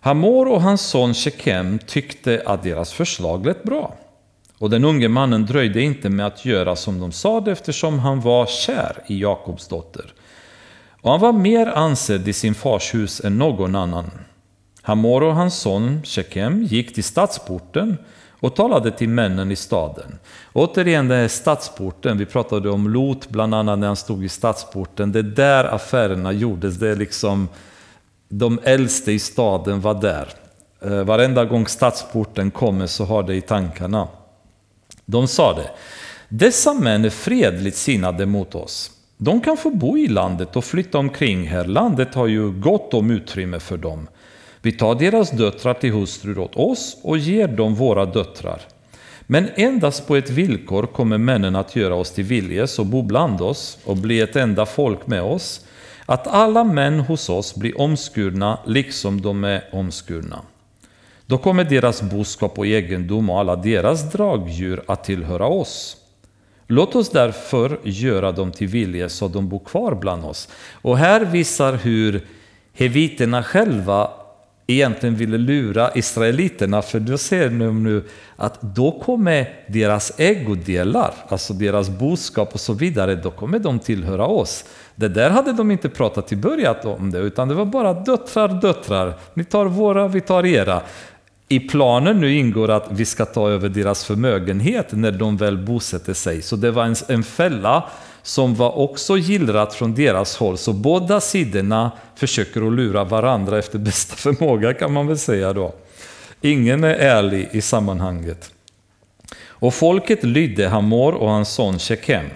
[0.01, 3.97] Hamor och hans son Shekem tyckte att deras förslag lät bra.
[4.63, 8.47] Och den unge mannen dröjde inte med att göra som de sade eftersom han var
[8.47, 10.15] kär i Jakobs dotter.
[11.01, 14.11] Och han var mer ansedd i sin fars hus än någon annan.
[14.83, 17.99] Hamor och hans son Shekem gick till stadsporten
[18.31, 20.19] och talade till männen i staden.
[20.53, 25.13] Återigen den här stadsporten, vi pratade om Lot bland annat när han stod i stadsporten.
[25.13, 27.49] Det är där affärerna gjordes, det är liksom
[28.29, 30.29] de äldste i staden var där.
[30.81, 34.09] Eh, varenda gång stadsporten kommer så har det i tankarna.
[35.13, 35.71] De sade,
[36.29, 38.91] dessa män är fredligt sinnade mot oss.
[39.17, 41.65] De kan få bo i landet och flytta omkring här.
[41.65, 44.09] Landet har ju gott om utrymme för dem.
[44.63, 48.61] Vi tar deras döttrar till hustrur åt oss och ger dem våra döttrar.
[49.27, 53.41] Men endast på ett villkor kommer männen att göra oss till viljes och bo bland
[53.41, 55.67] oss och bli ett enda folk med oss,
[56.07, 60.43] att alla män hos oss blir omskurna liksom de är omskurna.
[61.33, 65.97] Då kommer deras boskap och egendom och alla deras dragdjur att tillhöra oss.
[66.67, 70.49] Låt oss därför göra dem till vilje så de bor kvar bland oss.
[70.83, 72.27] Och här visar hur
[72.73, 74.11] heviterna själva
[74.67, 78.05] egentligen ville lura israeliterna, för då ser de nu
[78.37, 84.27] att då kommer deras ägodelar, alltså deras boskap och så vidare, då kommer de tillhöra
[84.27, 84.65] oss.
[84.95, 88.49] Det där hade de inte pratat i början om det, utan det var bara döttrar,
[88.49, 90.83] döttrar, ni tar våra, vi tar era.
[91.53, 96.15] I planen nu ingår att vi ska ta över deras förmögenhet när de väl bosätter
[96.15, 96.43] sig.
[96.43, 97.85] Så det var en, en fälla
[98.23, 100.59] som var också gillrat från deras håll.
[100.59, 105.75] Så båda sidorna försöker att lura varandra efter bästa förmåga kan man väl säga då.
[106.41, 108.51] Ingen är ärlig i sammanhanget.
[109.47, 112.27] Och folket lydde Hamor och hans son Shekem.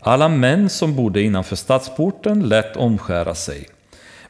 [0.00, 3.68] Alla män som bodde innanför stadsporten lät omskära sig.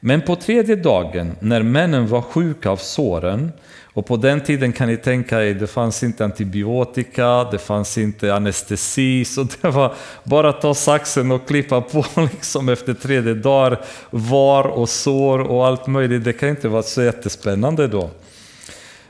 [0.00, 3.52] Men på tredje dagen, när männen var sjuka av såren,
[3.94, 8.34] och på den tiden kan ni tänka er, det fanns inte antibiotika, det fanns inte
[8.34, 13.80] anestesi, så det var bara att ta saxen och klippa på liksom efter tredje dagar,
[14.10, 16.24] var och sår och allt möjligt.
[16.24, 18.10] Det kan inte vara så jättespännande då.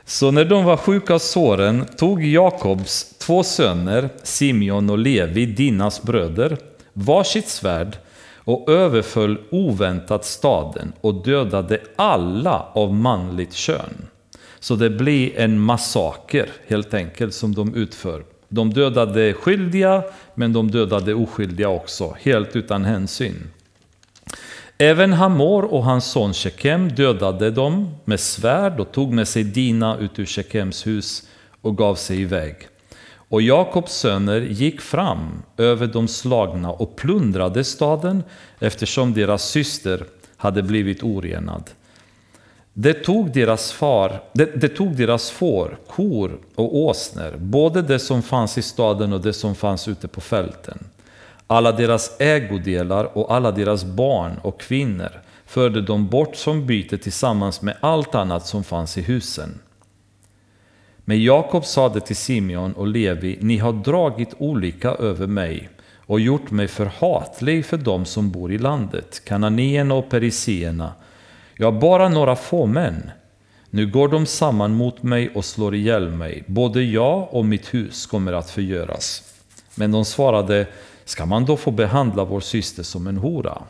[0.05, 6.03] Så när de var sjuka av såren tog Jakobs två söner, Simeon och Levi, Dinas
[6.03, 6.57] bröder,
[6.93, 7.97] varsitt svärd
[8.37, 14.07] och överföll oväntat staden och dödade alla av manligt kön.
[14.65, 18.23] Så det blir en massaker helt enkelt som de utför.
[18.49, 20.03] De dödade skyldiga,
[20.35, 23.51] men de dödade oskyldiga också, helt utan hänsyn.
[24.77, 29.97] Även Hamor och hans son Shekem dödade dem med svärd och tog med sig Dina
[29.97, 31.27] ut ur Shekems hus
[31.61, 32.55] och gav sig iväg.
[33.29, 38.23] Och Jakobs söner gick fram över de slagna och plundrade staden
[38.59, 40.03] eftersom deras syster
[40.37, 41.69] hade blivit orenad.
[42.77, 48.21] Det tog deras far, det, det, tog deras får, kor och åsnor, både det som
[48.21, 50.77] fanns i staden och det som fanns ute på fälten.
[51.47, 57.61] Alla deras ägodelar och alla deras barn och kvinnor förde de bort som byte tillsammans
[57.61, 59.59] med allt annat som fanns i husen.
[60.97, 66.51] Men Jakob sade till Simeon och Levi, ni har dragit olika över mig och gjort
[66.51, 70.93] mig förhatlig för dem som bor i landet, kananierna och periseerna.
[71.57, 73.11] Jag har bara några få män.
[73.69, 76.43] Nu går de samman mot mig och slår ihjäl mig.
[76.47, 79.23] Både jag och mitt hus kommer att förgöras.
[79.75, 80.67] Men de svarade,
[81.05, 83.61] ska man då få behandla vår syster som en hora?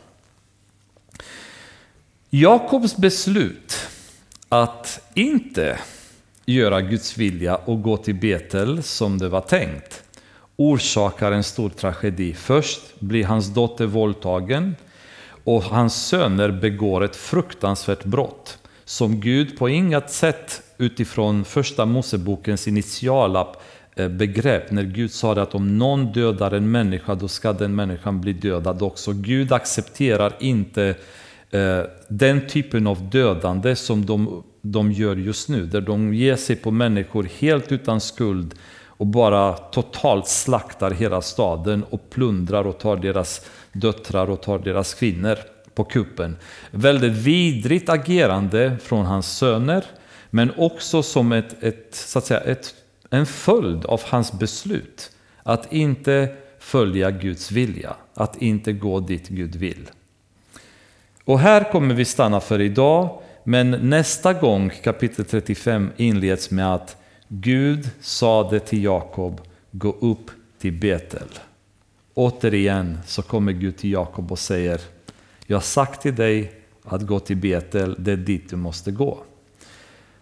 [2.30, 3.76] Jakobs beslut
[4.48, 5.78] att inte
[6.46, 10.02] göra Guds vilja och gå till Betel som det var tänkt
[10.56, 12.34] orsakar en stor tragedi.
[12.34, 14.76] Först blir hans dotter våldtagen
[15.46, 22.68] och hans söner begår ett fruktansvärt brott som Gud på inget sätt utifrån första Mosebokens
[22.68, 23.46] initiala
[23.96, 28.20] eh, begrepp när Gud sa att om någon dödar en människa då ska den människan
[28.20, 29.12] bli dödad också.
[29.12, 30.94] Gud accepterar inte
[31.50, 36.56] eh, den typen av dödande som de, de gör just nu, där de ger sig
[36.56, 38.54] på människor helt utan skuld
[38.98, 43.46] och bara totalt slaktar hela staden och plundrar och tar deras
[43.80, 45.38] döttrar och tar deras kvinnor
[45.74, 46.36] på kuppen.
[46.70, 49.84] Väldigt vidrigt agerande från hans söner,
[50.30, 52.74] men också som ett, ett, så att säga, ett,
[53.10, 55.10] en följd av hans beslut
[55.42, 59.90] att inte följa Guds vilja, att inte gå dit Gud vill.
[61.24, 66.96] Och här kommer vi stanna för idag, men nästa gång kapitel 35 inleds med att
[67.28, 71.28] Gud sade till Jakob, gå upp till Betel.
[72.18, 74.80] Återigen så kommer Gud till Jakob och säger,
[75.46, 76.52] jag har sagt till dig
[76.84, 79.18] att gå till Betel, det är dit du måste gå.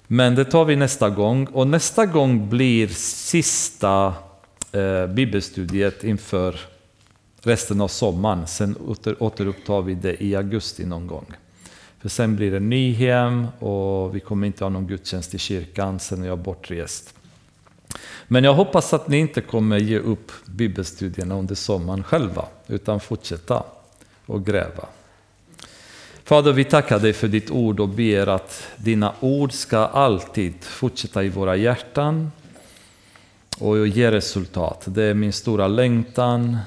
[0.07, 4.14] Men det tar vi nästa gång och nästa gång blir sista
[4.72, 6.61] eh, bibelstudiet inför
[7.40, 8.47] resten av sommaren.
[8.47, 11.26] Sen åter, återupptar vi det i augusti någon gång.
[12.01, 16.22] För sen blir det Nyhem och vi kommer inte ha någon gudstjänst i kyrkan, sen
[16.22, 17.14] är jag bortrest.
[18.28, 23.62] Men jag hoppas att ni inte kommer ge upp bibelstudierna under sommaren själva, utan fortsätta
[24.26, 24.86] och gräva.
[26.24, 31.24] Fader, vi tackar dig för ditt ord och ber att dina ord ska alltid fortsätta
[31.24, 32.30] i våra hjärtan
[33.59, 34.84] och ge resultat.
[34.86, 36.59] Det är min stora längtan,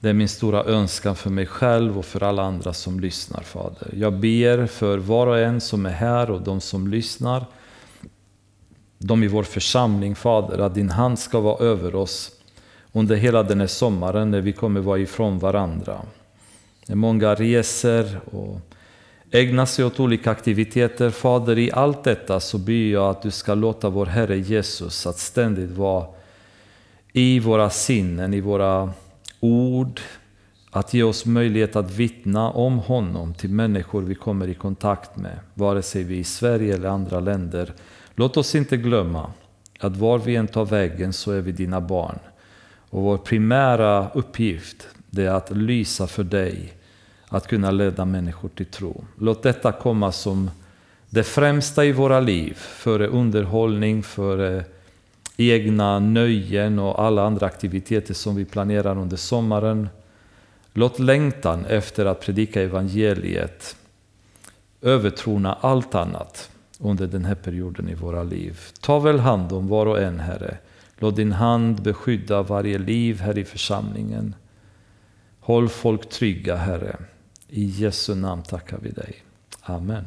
[0.00, 3.90] det är min stora önskan för mig själv och för alla andra som lyssnar, Fader.
[3.96, 7.44] Jag ber för var och en som är här och de som lyssnar,
[9.06, 12.30] de i vår församling, Fader, att din hand ska vara över oss
[12.92, 16.00] under hela den här sommaren när vi kommer vara ifrån varandra.
[16.86, 18.60] När många reser och
[19.30, 21.10] ägnar sig åt olika aktiviteter.
[21.10, 25.18] Fader, i allt detta så ber jag att du ska låta vår Herre Jesus att
[25.18, 26.06] ständigt vara
[27.12, 28.92] i våra sinnen, i våra
[29.40, 30.00] ord,
[30.70, 35.38] att ge oss möjlighet att vittna om honom till människor vi kommer i kontakt med,
[35.54, 37.72] vare sig vi är i Sverige eller andra länder.
[38.18, 39.30] Låt oss inte glömma
[39.80, 42.18] att var vi än tar vägen så är vi dina barn.
[42.90, 46.72] Och vår primära uppgift det är att lysa för dig,
[47.28, 49.04] att kunna leda människor till tro.
[49.18, 50.50] Låt detta komma som
[51.10, 54.64] det främsta i våra liv, före underhållning, före
[55.36, 59.88] egna nöjen och alla andra aktiviteter som vi planerar under sommaren.
[60.72, 63.76] Låt längtan efter att predika evangeliet
[64.82, 68.60] övertrona allt annat under den här perioden i våra liv.
[68.80, 70.58] Ta väl hand om var och en, Herre.
[70.98, 74.34] Låt din hand beskydda varje liv här i församlingen.
[75.40, 76.96] Håll folk trygga, Herre.
[77.48, 79.14] I Jesu namn tackar vi dig.
[79.60, 80.04] Amen.